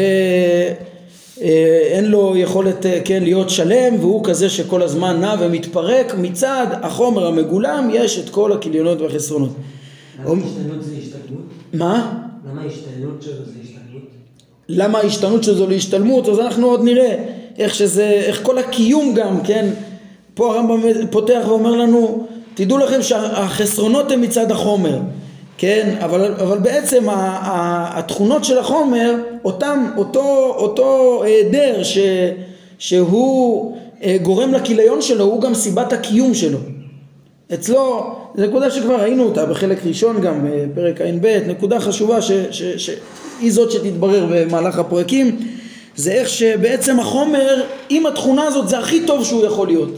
אין 1.42 2.06
לו 2.06 2.38
יכולת 2.38 2.86
אה, 2.86 3.00
כן 3.06 3.24
להיות 3.24 3.50
שלם 3.50 3.96
והוא 4.00 4.24
כזה 4.24 4.50
שכל 4.50 4.82
הזמן 4.82 5.22
נע 5.22 5.36
ומתפרק 5.40 6.16
מצד 6.18 6.68
החומר 6.82 7.28
המגולם 7.28 7.90
יש 7.94 8.20
את 8.20 8.30
כל 8.30 8.54
הכליונות 8.54 9.02
והחסרונות. 9.02 9.50
למה 10.26 10.44
השתנות 10.44 10.84
זה 10.84 10.94
השתלמות? 11.02 11.44
מה? 11.74 12.24
למה 12.52 12.62
ההשתנות 12.62 13.22
שלו 13.22 13.46
זה 13.46 13.52
השתלמות? 13.64 14.04
למה 14.70 15.00
ההשתנות 15.00 15.44
שלו 15.44 15.68
להשתלמות 15.68 16.30
אז 16.30 16.40
אנחנו 16.40 16.68
עוד 16.68 16.84
נראה 16.84 17.16
איך 17.58 17.76
שזה, 17.76 18.06
איך 18.06 18.40
כל 18.44 18.58
הקיום 18.58 19.14
גם 19.14 19.42
כן 19.44 19.70
פה 20.34 20.54
הרמב"ם 20.54 21.08
פותח 21.10 21.44
ואומר 21.48 21.76
לנו 21.76 22.28
תדעו 22.54 22.78
לכם 22.78 23.02
שהחסרונות 23.02 24.12
הם 24.12 24.22
מצד 24.22 24.52
החומר 24.52 25.00
כן, 25.58 25.96
אבל, 26.00 26.34
אבל 26.34 26.58
בעצם 26.58 27.04
התכונות 27.10 28.44
של 28.44 28.58
החומר, 28.58 29.16
אותם, 29.46 29.86
אותו, 29.98 30.56
אותו 30.58 31.22
היעדר 31.24 31.84
ש, 31.84 31.98
שהוא 32.80 33.76
אה, 34.04 34.18
גורם 34.22 34.54
לכיליון 34.54 35.02
שלו, 35.02 35.26
הוא 35.26 35.42
גם 35.42 35.54
סיבת 35.54 35.94
הקיום 35.94 36.34
שלו. 36.34 36.58
אצלו, 37.54 38.16
זו 38.36 38.48
נקודה 38.48 38.72
שכבר 38.72 38.96
ראינו 38.96 39.24
אותה 39.24 39.46
בחלק 39.46 39.86
ראשון 39.86 40.22
גם, 40.22 40.48
בפרק 40.74 41.02
ע"ב, 41.02 41.40
נקודה 41.48 41.80
חשובה 41.80 42.22
שהיא 42.22 43.52
זאת 43.52 43.72
שתתברר 43.72 44.28
במהלך 44.32 44.80
הפרקים, 44.80 45.40
זה 45.96 46.12
איך 46.12 46.30
שבעצם 46.30 47.00
החומר, 47.00 47.64
עם 47.90 48.06
התכונה 48.06 48.44
הזאת, 48.44 48.68
זה 48.68 48.80
הכי 48.80 49.06
טוב 49.06 49.26
שהוא 49.26 49.46
יכול 49.46 49.68
להיות. 49.68 49.94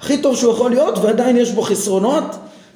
הכי 0.00 0.18
טוב 0.18 0.36
שהוא 0.36 0.52
יכול 0.52 0.70
להיות, 0.70 0.98
ועדיין 0.98 1.36
יש 1.36 1.50
בו 1.50 1.62
חסרונות, 1.62 2.24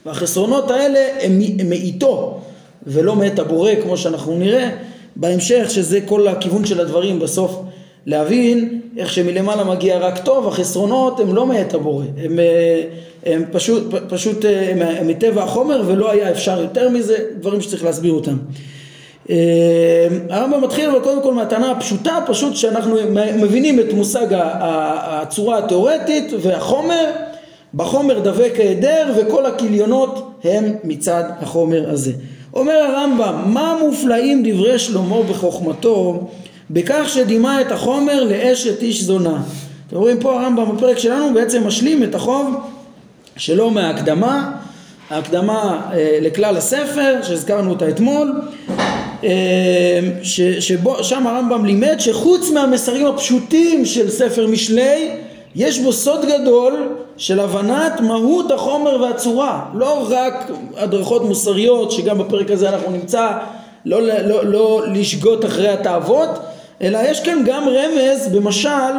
והחסרונות 0.07 0.71
האלה 0.71 0.99
הם, 1.21 1.41
מאיתו 1.69 2.41
ולא 2.87 3.17
מאת 3.17 3.39
הבורא 3.39 3.71
כמו 3.83 3.97
שאנחנו 3.97 4.37
נראה 4.37 4.71
בהמשך 5.17 5.71
שזה 5.71 6.01
כל 6.01 6.29
הכיוון 6.29 6.65
של 6.65 6.81
הדברים 6.81 7.19
בסוף 7.19 7.63
להבין 8.07 8.81
איך 8.97 9.13
שמלמעלה 9.13 9.65
מגיע 9.65 9.99
רק 9.99 10.19
טוב, 10.25 10.49
החסרונות 10.49 11.21
הם 11.21 11.35
לא 11.35 11.47
מאת 11.47 11.75
הבורא, 11.75 12.05
הם, 12.25 12.39
אה, 12.39 12.83
הם 13.27 13.45
פשוט, 13.53 13.95
פשוט 14.09 14.45
הם, 14.45 14.83
הם 14.83 15.09
מטבע 15.09 15.43
החומר 15.43 15.83
ולא 15.87 16.11
היה 16.11 16.31
אפשר 16.31 16.61
יותר 16.61 16.89
מזה, 16.89 17.17
דברים 17.41 17.61
שצריך 17.61 17.85
להסביר 17.85 18.13
אותם. 18.13 18.37
הרמב"ם 20.31 20.65
מתחיל 20.65 20.91
אבל 20.91 21.01
קודם 21.01 21.23
כל 21.23 21.35
מהטענה 21.35 21.71
הפשוטה, 21.71 22.19
פשוט 22.27 22.57
שאנחנו 22.57 22.97
מבינים 23.37 23.81
את 23.81 23.93
מושג 23.93 24.27
הצורה 24.31 25.59
התיאורטית 25.59 26.33
והחומר, 26.41 27.11
בחומר 27.75 28.19
דבק 28.19 28.53
ההיעדר 28.59 29.13
וכל 29.17 29.47
הכליונות 29.47 30.33
הם 30.45 30.65
מצד 30.85 31.25
החומר 31.41 31.91
הזה. 31.91 32.13
אומר 32.55 32.73
הרמב"ם, 32.73 33.43
מה 33.47 33.77
מופלאים 33.81 34.43
דברי 34.47 34.79
שלמה 34.79 35.23
בחוכמתו 35.23 36.29
בכך 36.71 37.09
שדימה 37.09 37.61
את 37.61 37.73
החומר 37.73 38.25
לאשת 38.25 38.83
איש 38.83 39.03
זונה. 39.03 39.43
אתם 39.89 39.97
רואים 39.97 40.21
פה 40.21 40.41
הרמב"ם 40.41 40.77
בפרק 40.77 40.99
שלנו 40.99 41.35
בעצם 41.35 41.67
משלים 41.67 42.03
את 42.03 42.15
החוב 42.15 42.55
שלו 43.37 43.71
מההקדמה, 43.71 44.53
ההקדמה 45.11 45.81
אה, 45.93 46.19
לכלל 46.21 46.57
הספר 46.57 47.15
שהזכרנו 47.23 47.71
אותה 47.71 47.89
אתמול, 47.89 48.41
אה, 49.25 49.29
ש, 50.23 50.41
שבו, 50.41 51.05
שם 51.05 51.27
הרמב"ם 51.27 51.65
לימד 51.65 51.97
שחוץ 51.99 52.51
מהמסרים 52.51 53.07
הפשוטים 53.07 53.85
של 53.85 54.11
ספר 54.11 54.47
משלי 54.47 55.11
יש 55.55 55.79
בו 55.79 55.93
סוד 55.93 56.21
גדול 56.25 56.89
של 57.17 57.41
הבנת 57.41 58.01
מהות 58.01 58.51
החומר 58.51 59.03
והצורה, 59.03 59.65
לא 59.75 60.07
רק 60.11 60.51
הדרכות 60.77 61.25
מוסריות 61.25 61.93
שגם 61.93 62.19
בפרק 62.19 62.51
הזה 62.51 62.69
אנחנו 62.69 62.91
נמצא 62.91 63.31
לא, 63.85 64.03
לא, 64.03 64.45
לא 64.45 64.83
לשגות 64.93 65.45
אחרי 65.45 65.69
התאוות, 65.69 66.31
אלא 66.83 66.99
יש 67.05 67.21
כאן 67.21 67.43
גם 67.47 67.69
רמז 67.69 68.29
במשל, 68.33 68.93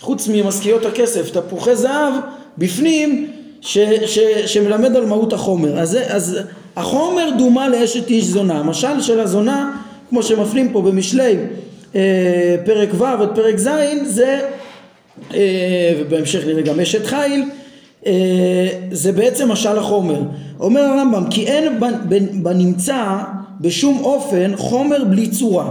חוץ 0.00 0.28
ממשכיות 0.32 0.86
הכסף, 0.86 1.30
תפוחי 1.30 1.76
זהב, 1.76 2.12
בפנים 2.58 3.30
ש, 3.60 3.78
ש, 4.06 4.18
שמלמד 4.46 4.96
על 4.96 5.06
מהות 5.06 5.32
החומר. 5.32 5.78
אז, 5.80 5.98
אז 6.08 6.38
החומר 6.76 7.30
דומה 7.38 7.68
לאשת 7.68 8.08
איש 8.08 8.24
זונה. 8.24 8.58
המשל 8.58 9.00
של 9.00 9.20
הזונה, 9.20 9.72
כמו 10.08 10.22
שמפנים 10.22 10.72
פה 10.72 10.82
במשלי 10.82 11.36
אה, 11.94 12.56
פרק 12.64 12.88
ו' 12.98 13.04
עד 13.04 13.28
פרק 13.34 13.58
ז', 13.58 13.68
זה 14.04 14.40
ובהמשך 16.00 16.46
נראה 16.46 16.62
גם 16.62 16.80
אשת 16.80 17.06
חיל, 17.06 17.44
אה, 18.06 18.68
זה 18.90 19.12
בעצם 19.12 19.52
משל 19.52 19.78
החומר. 19.78 20.20
אומר 20.60 20.80
הרמב"ם 20.80 21.24
כי 21.30 21.46
אין 21.46 21.80
בנמצא 22.42 23.16
בשום 23.60 24.04
אופן 24.04 24.52
חומר 24.56 25.04
בלי 25.04 25.28
צורה, 25.28 25.70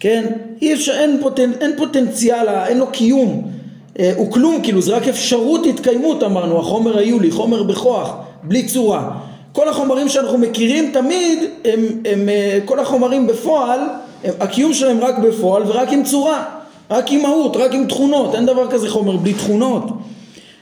כן? 0.00 0.24
אי 0.62 0.74
אפשר, 0.74 0.92
אין, 0.92 1.18
פוטנ, 1.22 1.50
אין 1.60 1.70
פוטנציאל, 1.76 2.48
אין 2.48 2.78
לו 2.78 2.86
קיום, 2.86 3.50
אה, 3.98 4.12
הוא 4.16 4.32
כלום 4.32 4.60
כאילו, 4.62 4.82
זה 4.82 4.96
רק 4.96 5.08
אפשרות 5.08 5.66
התקיימות 5.66 6.22
אמרנו, 6.22 6.58
החומר 6.58 6.98
היולי, 6.98 7.30
חומר 7.30 7.62
בכוח, 7.62 8.16
בלי 8.42 8.66
צורה. 8.66 9.10
כל 9.52 9.68
החומרים 9.68 10.08
שאנחנו 10.08 10.38
מכירים 10.38 10.90
תמיד, 10.92 11.38
הם, 11.64 11.80
הם, 12.04 12.28
כל 12.64 12.78
החומרים 12.80 13.26
בפועל, 13.26 13.80
הם, 14.24 14.32
הקיום 14.40 14.74
שלהם 14.74 15.00
רק 15.00 15.18
בפועל 15.18 15.62
ורק 15.66 15.92
עם 15.92 16.04
צורה. 16.04 16.63
רק 16.90 17.12
עם 17.12 17.22
מהות, 17.22 17.56
רק 17.56 17.74
עם 17.74 17.86
תכונות, 17.86 18.34
אין 18.34 18.46
דבר 18.46 18.70
כזה 18.70 18.90
חומר 18.90 19.16
בלי 19.16 19.34
תכונות. 19.34 19.84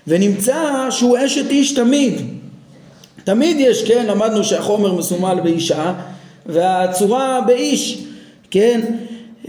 ונמצא 0.06 0.90
שהוא 0.90 1.18
אשת 1.24 1.50
איש 1.50 1.72
תמיד. 1.72 2.20
תמיד 3.24 3.56
יש, 3.60 3.84
כן, 3.84 4.06
למדנו 4.06 4.44
שהחומר 4.44 4.94
מסומל 4.94 5.40
באישה 5.42 5.92
והצורה 6.46 7.40
באיש, 7.46 8.04
כן, 8.50 8.80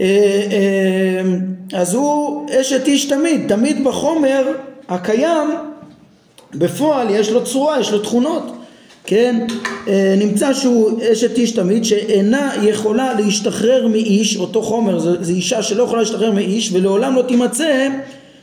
אה, 0.00 0.06
אה, 0.52 1.80
אז 1.80 1.94
הוא 1.94 2.46
אשת 2.60 2.86
איש 2.86 3.04
תמיד, 3.04 3.48
תמיד 3.48 3.84
בחומר 3.84 4.46
הקיים 4.88 5.50
בפועל 6.54 7.10
יש 7.10 7.30
לו 7.30 7.44
צורה, 7.44 7.80
יש 7.80 7.92
לו 7.92 7.98
תכונות. 7.98 8.63
כן, 9.06 9.46
אה, 9.88 10.14
נמצא 10.18 10.54
שהוא 10.54 11.00
אשת 11.12 11.38
איש 11.38 11.52
תמיד 11.52 11.84
שאינה 11.84 12.52
יכולה 12.62 13.14
להשתחרר 13.20 13.86
מאיש, 13.86 14.36
אותו 14.36 14.62
חומר, 14.62 14.98
זו 14.98 15.32
אישה 15.32 15.62
שלא 15.62 15.82
יכולה 15.82 16.00
להשתחרר 16.00 16.32
מאיש 16.32 16.70
ולעולם 16.72 17.16
לא 17.16 17.22
תימצא 17.22 17.88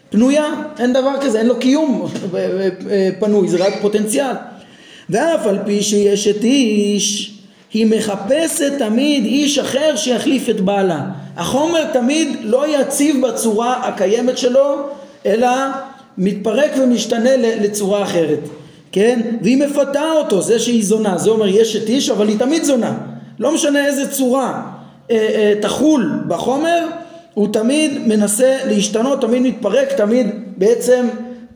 פנויה, 0.09 0.45
אין 0.79 0.93
דבר 0.93 1.11
כזה, 1.21 1.39
אין 1.39 1.47
לו 1.47 1.59
קיום 1.59 2.07
אה, 2.35 3.09
פנוי, 3.19 3.47
זה 3.47 3.57
רק 3.57 3.73
פוטנציאל. 3.81 4.35
ואף 5.09 5.45
על 5.45 5.57
פי 5.65 5.81
שהיא 5.81 6.13
אשת 6.13 6.43
איש, 6.43 7.33
היא 7.73 7.85
מחפשת 7.85 8.73
תמיד 8.79 9.25
איש 9.25 9.59
אחר 9.59 9.95
שיחליף 9.95 10.49
את 10.49 10.61
בעלה. 10.61 11.01
החומר 11.37 11.85
תמיד 11.93 12.27
לא 12.43 12.79
יציב 12.79 13.27
בצורה 13.27 13.87
הקיימת 13.87 14.37
שלו, 14.37 14.75
אלא 15.25 15.47
מתפרק 16.17 16.71
ומשתנה 16.81 17.37
לצורה 17.37 18.03
אחרת. 18.03 18.39
כן? 18.91 19.21
והיא 19.41 19.57
מפתה 19.57 20.11
אותו, 20.11 20.41
זה 20.41 20.59
שהיא 20.59 20.85
זונה, 20.85 21.17
זה 21.17 21.29
אומר 21.29 21.47
יש 21.47 21.75
את 21.75 21.89
איש 21.89 22.09
אבל 22.09 22.27
היא 22.27 22.39
תמיד 22.39 22.63
זונה, 22.63 22.97
לא 23.39 23.53
משנה 23.53 23.85
איזה 23.85 24.11
צורה 24.11 24.61
אה, 25.11 25.15
אה, 25.15 25.53
תחול 25.61 26.23
בחומר, 26.27 26.87
הוא 27.33 27.47
תמיד 27.53 28.07
מנסה 28.07 28.57
להשתנות, 28.65 29.21
תמיד 29.21 29.41
מתפרק, 29.41 29.93
תמיד 29.93 30.27
בעצם 30.57 31.07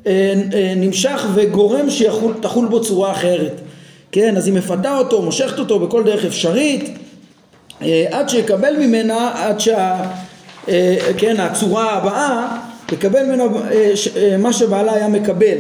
אה, 0.08 0.34
אה, 0.54 0.74
נמשך 0.76 1.26
וגורם 1.34 1.89
שתחול 1.89 2.65
בו 2.65 2.82
צורה 2.82 3.12
אחרת, 3.12 3.62
כן? 4.12 4.38
אז 4.38 4.48
היא 4.48 4.56
מפתה 4.56 4.98
אותו, 4.98 5.21
מושכת 5.21 5.60
אותו 5.60 5.80
בכל 5.80 6.04
דרך 6.04 6.26
אפשרית, 6.26 6.98
אה, 7.82 8.06
עד 8.12 8.30
שיקבל 8.30 8.76
ממנה, 8.80 9.32
עד 9.36 9.60
שה... 9.60 10.06
אה, 10.69 10.98
כן, 11.17 11.39
הצורה 11.39 11.93
הבאה, 11.93 12.58
יקבל 12.91 13.24
ממנה 13.24 13.43
אה, 13.43 13.93
אה, 14.17 14.38
מה 14.38 14.54
שבעלה 14.54 14.93
היה 14.93 15.08
מקבל 15.08 15.58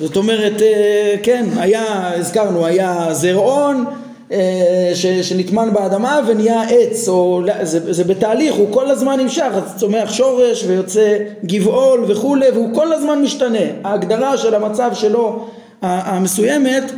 זאת 0.00 0.16
אומרת, 0.16 0.62
אה, 0.62 1.14
כן, 1.22 1.46
היה, 1.56 2.12
הזכרנו, 2.14 2.66
היה 2.66 3.08
זרעון 3.12 3.84
אה, 4.32 4.90
שנטמן 5.22 5.68
באדמה 5.72 6.20
ונהיה 6.26 6.62
עץ, 6.62 7.08
או 7.08 7.42
זה, 7.62 7.92
זה 7.92 8.04
בתהליך, 8.04 8.54
הוא 8.54 8.72
כל 8.72 8.90
הזמן 8.90 9.20
נמשך, 9.20 9.46
אז 9.54 9.76
צומח 9.76 10.12
שורש 10.12 10.64
ויוצא 10.66 11.16
גבעול 11.44 12.04
וכולי, 12.08 12.50
והוא 12.50 12.74
כל 12.74 12.92
הזמן 12.92 13.22
משתנה. 13.22 13.64
ההגדרה 13.84 14.36
של 14.36 14.54
המצב 14.54 14.90
שלו 14.94 15.48
המסוימת, 15.82 16.92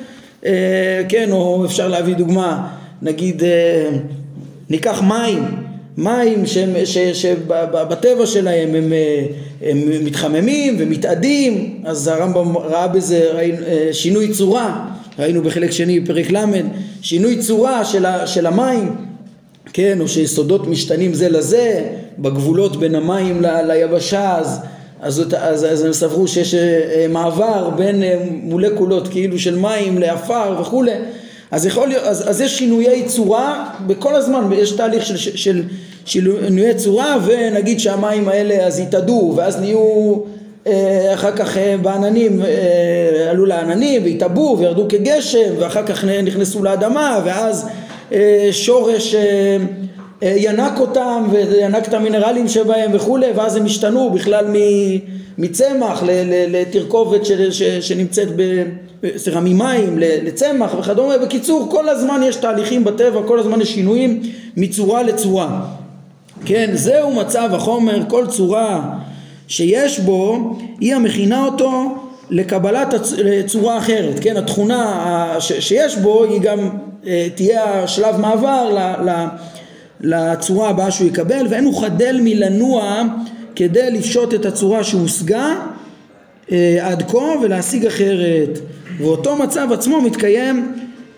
אה, 0.47 1.03
כן, 1.09 1.33
או 1.33 1.65
אפשר 1.65 1.89
להביא 1.89 2.15
דוגמה, 2.15 2.69
נגיד, 3.03 3.43
ניקח 4.71 5.03
מים, 5.03 5.70
מים 6.01 6.43
שבטבע 7.13 8.27
שלהם 8.27 8.75
הם, 8.75 8.93
הם 9.63 9.79
מתחממים 10.05 10.77
ומתאדים, 10.79 11.81
אז 11.85 12.09
הרמב"ם 12.09 12.57
ראה 12.57 12.89
בזה 12.89 13.31
אה, 13.39 13.89
שינוי 13.93 14.29
צורה, 14.29 14.87
ראינו 15.19 15.43
בחלק 15.43 15.71
שני 15.71 16.01
בפרק 16.01 16.31
ל', 16.31 16.45
שינוי 17.03 17.39
צורה 17.39 17.85
של, 17.85 18.07
של 18.27 18.47
המים, 18.47 18.97
כן, 19.73 20.01
או 20.01 20.09
שיסודות 20.09 20.67
משתנים 20.67 21.15
זה 21.15 21.29
לזה, 21.29 21.85
בגבולות 22.19 22.77
בין 22.77 22.95
המים 22.95 23.43
ל, 23.43 23.47
ליבשה, 23.73 24.39
אז, 24.39 24.61
אז, 25.01 25.23
אז, 25.39 25.65
אז 25.65 25.85
הם 25.85 25.93
סברו 25.93 26.29
שיש 26.29 26.55
אה, 26.55 27.07
מעבר 27.09 27.71
בין 27.71 28.03
אה, 28.03 28.17
מולקולות 28.43 29.09
כאילו 29.09 29.39
של 29.39 29.57
מים 29.59 29.99
לעפר 29.99 30.57
וכולי, 30.61 30.93
אז, 31.51 31.67
יכול 31.67 31.93
אז, 32.03 32.31
אז 32.31 32.41
יש 32.41 32.59
שינויי 32.59 33.05
צורה 33.07 33.71
בכל 33.87 34.15
הזמן, 34.15 34.49
יש 34.53 34.73
תהליך 34.73 35.07
של, 35.07 35.17
של, 35.17 35.63
שינויי 36.05 36.75
צורה 36.75 37.19
ונגיד 37.27 37.81
שהמים 37.81 38.29
האלה 38.29 38.67
אז 38.67 38.79
יתאדו 38.79 39.33
ואז 39.37 39.61
נהיו 39.61 40.15
אה, 40.67 41.15
אחר 41.15 41.37
כך 41.37 41.57
אה, 41.57 41.77
בעננים 41.83 42.43
אה, 42.43 43.31
עלו 43.31 43.47
לעננים 43.47 44.03
והתאבו 44.05 44.57
וירדו 44.59 44.87
כגשם 44.89 45.53
ואחר 45.59 45.87
כך 45.87 46.05
נכנסו 46.05 46.63
לאדמה 46.63 47.21
ואז 47.25 47.69
שורש 48.51 49.15
ינק 50.23 50.81
אותם 50.81 51.29
וינק 51.31 51.89
את 51.89 51.95
המינרלים 51.95 52.49
שבהם 52.49 52.91
וכולי 52.95 53.27
ואז 53.35 53.57
הם 53.57 53.65
השתנו 53.65 54.11
בכלל 54.11 54.45
מצמח 55.39 56.03
לתרכובת 56.49 57.21
שנמצאת 57.81 58.29
ב... 58.37 58.63
סליחה, 59.17 59.41
ממים 59.41 59.99
לצמח 59.99 60.75
וכדומה, 60.79 61.19
בקיצור 61.19 61.69
כל 61.71 61.89
הזמן 61.89 62.21
יש 62.25 62.37
תהליכים 62.37 62.85
בטבע, 62.85 63.21
כל 63.27 63.39
הזמן 63.39 63.61
יש 63.61 63.75
שינויים 63.75 64.23
מצורה 64.57 65.03
לצורה 65.03 65.61
כן, 66.45 66.71
זהו 66.75 67.15
מצב 67.15 67.51
החומר, 67.55 68.03
כל 68.09 68.27
צורה 68.27 68.99
שיש 69.49 70.01
בו, 70.01 70.57
היא 70.81 70.95
המכינה 70.95 71.45
אותו 71.45 71.95
לקבלת 72.31 72.95
צורה 73.47 73.79
אחרת, 73.79 74.19
כן, 74.21 74.37
התכונה 74.37 75.37
שיש 75.41 75.97
בו 75.97 76.25
היא 76.25 76.41
גם 76.41 76.71
אה, 77.07 77.29
תהיה 77.35 77.83
השלב 77.83 78.17
מעבר 78.17 78.77
לצורה 80.01 80.69
הבאה 80.69 80.91
שהוא 80.91 81.09
יקבל 81.09 81.47
ואין 81.51 81.65
הוא 81.65 81.83
חדל 81.83 82.21
מלנוע 82.23 83.03
כדי 83.57 83.91
לפשוט 83.91 84.35
את 84.35 84.47
הצורה 84.47 84.85
שהושגה 84.85 85.55
אה, 86.53 86.79
עד 86.83 87.03
כה 87.11 87.19
ולהשיג 87.43 87.87
אחרת. 87.87 88.59
ואותו 88.99 89.37
מצב 89.37 89.73
עצמו 89.73 90.01
מתקיים 90.01 90.73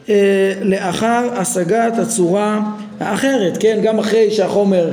אה, 0.09 0.53
לאחר 0.63 1.29
השגת 1.33 1.99
הצורה 1.99 2.61
האחרת, 3.03 3.57
כן, 3.61 3.79
גם 3.83 3.99
אחרי 3.99 4.31
שהחומר 4.31 4.91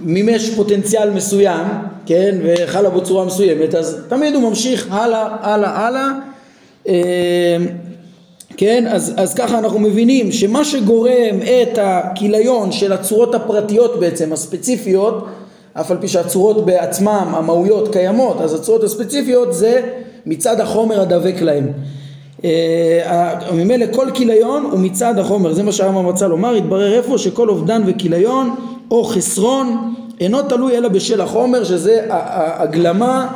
מימש 0.00 0.50
פוטנציאל 0.50 1.10
מסוים, 1.10 1.66
כן, 2.06 2.38
וחלה 2.42 2.90
בו 2.90 3.04
צורה 3.04 3.24
מסוימת, 3.24 3.74
אז 3.74 4.04
תמיד 4.08 4.34
הוא 4.34 4.42
ממשיך 4.42 4.86
הלאה, 4.90 5.36
הלאה, 5.40 5.86
הלאה. 5.86 6.08
אה, 6.88 7.56
כן, 8.56 8.86
אז, 8.86 9.14
אז 9.16 9.34
ככה 9.34 9.58
אנחנו 9.58 9.78
מבינים 9.78 10.32
שמה 10.32 10.64
שגורם 10.64 11.40
את 11.42 11.78
הכיליון 11.82 12.72
של 12.72 12.92
הצורות 12.92 13.34
הפרטיות 13.34 14.00
בעצם, 14.00 14.32
הספציפיות, 14.32 15.26
אף 15.72 15.90
על 15.90 15.96
פי 16.00 16.08
שהצורות 16.08 16.66
בעצמם, 16.66 17.32
המהויות 17.36 17.92
קיימות, 17.92 18.40
אז 18.40 18.54
הצורות 18.54 18.84
הספציפיות 18.84 19.54
זה 19.54 19.80
מצד 20.26 20.60
החומר 20.60 21.00
הדבק 21.00 21.40
להם. 21.40 21.72
אה, 22.44 23.34
ממילא 23.52 23.86
כל 23.92 24.06
כיליון 24.14 24.68
הוא 24.70 24.80
מצד 24.80 25.18
החומר, 25.18 25.52
זה 25.52 25.62
מה 25.62 25.72
שהרמב"ם 25.72 26.06
רצה 26.06 26.28
לומר, 26.28 26.54
התברר 26.54 26.92
איפה 26.92 27.18
שכל 27.18 27.48
אובדן 27.48 27.82
וכיליון 27.86 28.54
או 28.90 29.04
חסרון 29.04 29.94
אינו 30.20 30.42
תלוי 30.42 30.76
אלא 30.76 30.88
בשל 30.88 31.20
החומר, 31.20 31.64
שזה 31.64 32.06
ההגלמה 32.10 33.26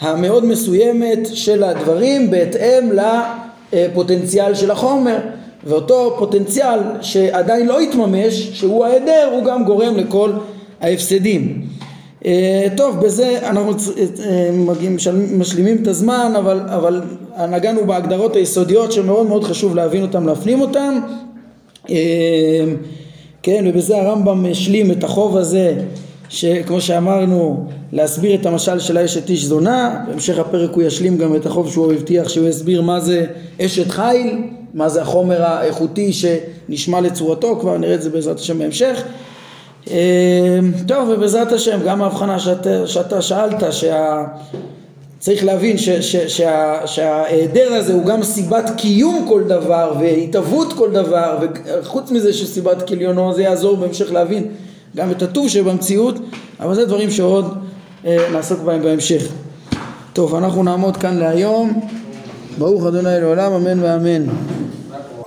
המאוד 0.00 0.44
מסוימת 0.44 1.18
של 1.32 1.64
הדברים 1.64 2.30
בהתאם 2.30 2.90
לפוטנציאל 3.72 4.54
של 4.54 4.70
החומר 4.70 5.18
ואותו 5.66 6.14
פוטנציאל 6.18 6.78
שעדיין 7.00 7.66
לא 7.66 7.80
התממש, 7.80 8.34
שהוא 8.34 8.84
ההיעדר, 8.84 9.30
הוא 9.32 9.44
גם 9.44 9.64
גורם 9.64 9.96
לכל 9.96 10.32
ההפסדים. 10.80 11.62
אה, 12.26 12.66
טוב, 12.76 13.00
בזה 13.00 13.38
אנחנו 13.42 13.70
אה, 13.70 14.50
מגיעים, 14.52 14.96
משלימים 15.38 15.76
את 15.82 15.86
הזמן, 15.86 16.32
אבל, 16.38 16.60
אבל 16.66 17.00
נגענו 17.48 17.86
בהגדרות 17.86 18.36
היסודיות 18.36 18.92
שמאוד 18.92 19.26
מאוד 19.26 19.44
חשוב 19.44 19.74
להבין 19.76 20.02
אותן, 20.02 20.24
להפנים 20.24 20.60
אותן. 20.60 21.00
אה, 21.90 22.64
כן, 23.42 23.64
ובזה 23.68 23.96
הרמב"ם 23.96 24.46
השלים 24.50 24.90
את 24.90 25.04
החוב 25.04 25.36
הזה, 25.36 25.74
שכמו 26.28 26.80
שאמרנו, 26.80 27.66
להסביר 27.92 28.34
את 28.34 28.46
המשל 28.46 28.78
של 28.78 28.96
האשת 28.96 29.30
איש 29.30 29.44
זונה, 29.44 30.04
בהמשך 30.08 30.38
הפרק 30.38 30.70
הוא 30.74 30.82
ישלים 30.82 31.18
גם 31.18 31.36
את 31.36 31.46
החוב 31.46 31.70
שהוא 31.70 31.92
הבטיח 31.92 32.28
שהוא 32.28 32.48
יסביר 32.48 32.82
מה 32.82 33.00
זה 33.00 33.26
אשת 33.60 33.90
חיל, 33.90 34.42
מה 34.74 34.88
זה 34.88 35.02
החומר 35.02 35.42
האיכותי 35.42 36.12
שנשמע 36.12 37.00
לצורתו, 37.00 37.58
כבר 37.60 37.78
נראה 37.78 37.94
את 37.94 38.02
זה 38.02 38.10
בעזרת 38.10 38.38
השם 38.38 38.58
בהמשך. 38.58 39.02
אמ, 39.86 39.94
טוב, 40.88 41.08
ובעזרת 41.08 41.52
השם, 41.52 41.78
גם 41.86 42.02
ההבחנה 42.02 42.38
שאתה, 42.38 42.86
שאתה 42.86 43.22
שאלת, 43.22 43.72
שה... 43.72 44.24
צריך 45.24 45.44
להבין 45.44 45.76
שההיעדר 46.86 47.72
הזה 47.72 47.92
הוא 47.92 48.04
גם 48.04 48.22
סיבת 48.22 48.70
קיום 48.76 49.24
כל 49.28 49.42
דבר 49.42 49.94
והתהוות 50.00 50.72
כל 50.72 50.90
דבר 50.90 51.38
וחוץ 51.40 52.10
מזה 52.10 52.32
שסיבת 52.32 52.88
כליונו 52.88 53.34
זה 53.34 53.42
יעזור 53.42 53.76
בהמשך 53.76 54.12
להבין 54.12 54.48
גם 54.96 55.10
את 55.10 55.22
הטוב 55.22 55.48
שבמציאות 55.48 56.14
אבל 56.60 56.74
זה 56.74 56.86
דברים 56.86 57.10
שעוד 57.10 57.54
אה, 58.06 58.16
נעסוק 58.32 58.60
בהם 58.60 58.82
בהמשך. 58.82 59.28
טוב 60.12 60.34
אנחנו 60.34 60.62
נעמוד 60.62 60.96
כאן 60.96 61.16
להיום 61.16 61.80
ברוך 62.58 62.86
אדוני 62.86 63.20
לעולם 63.20 63.52
אמן 63.52 63.82
ואמן 63.82 64.26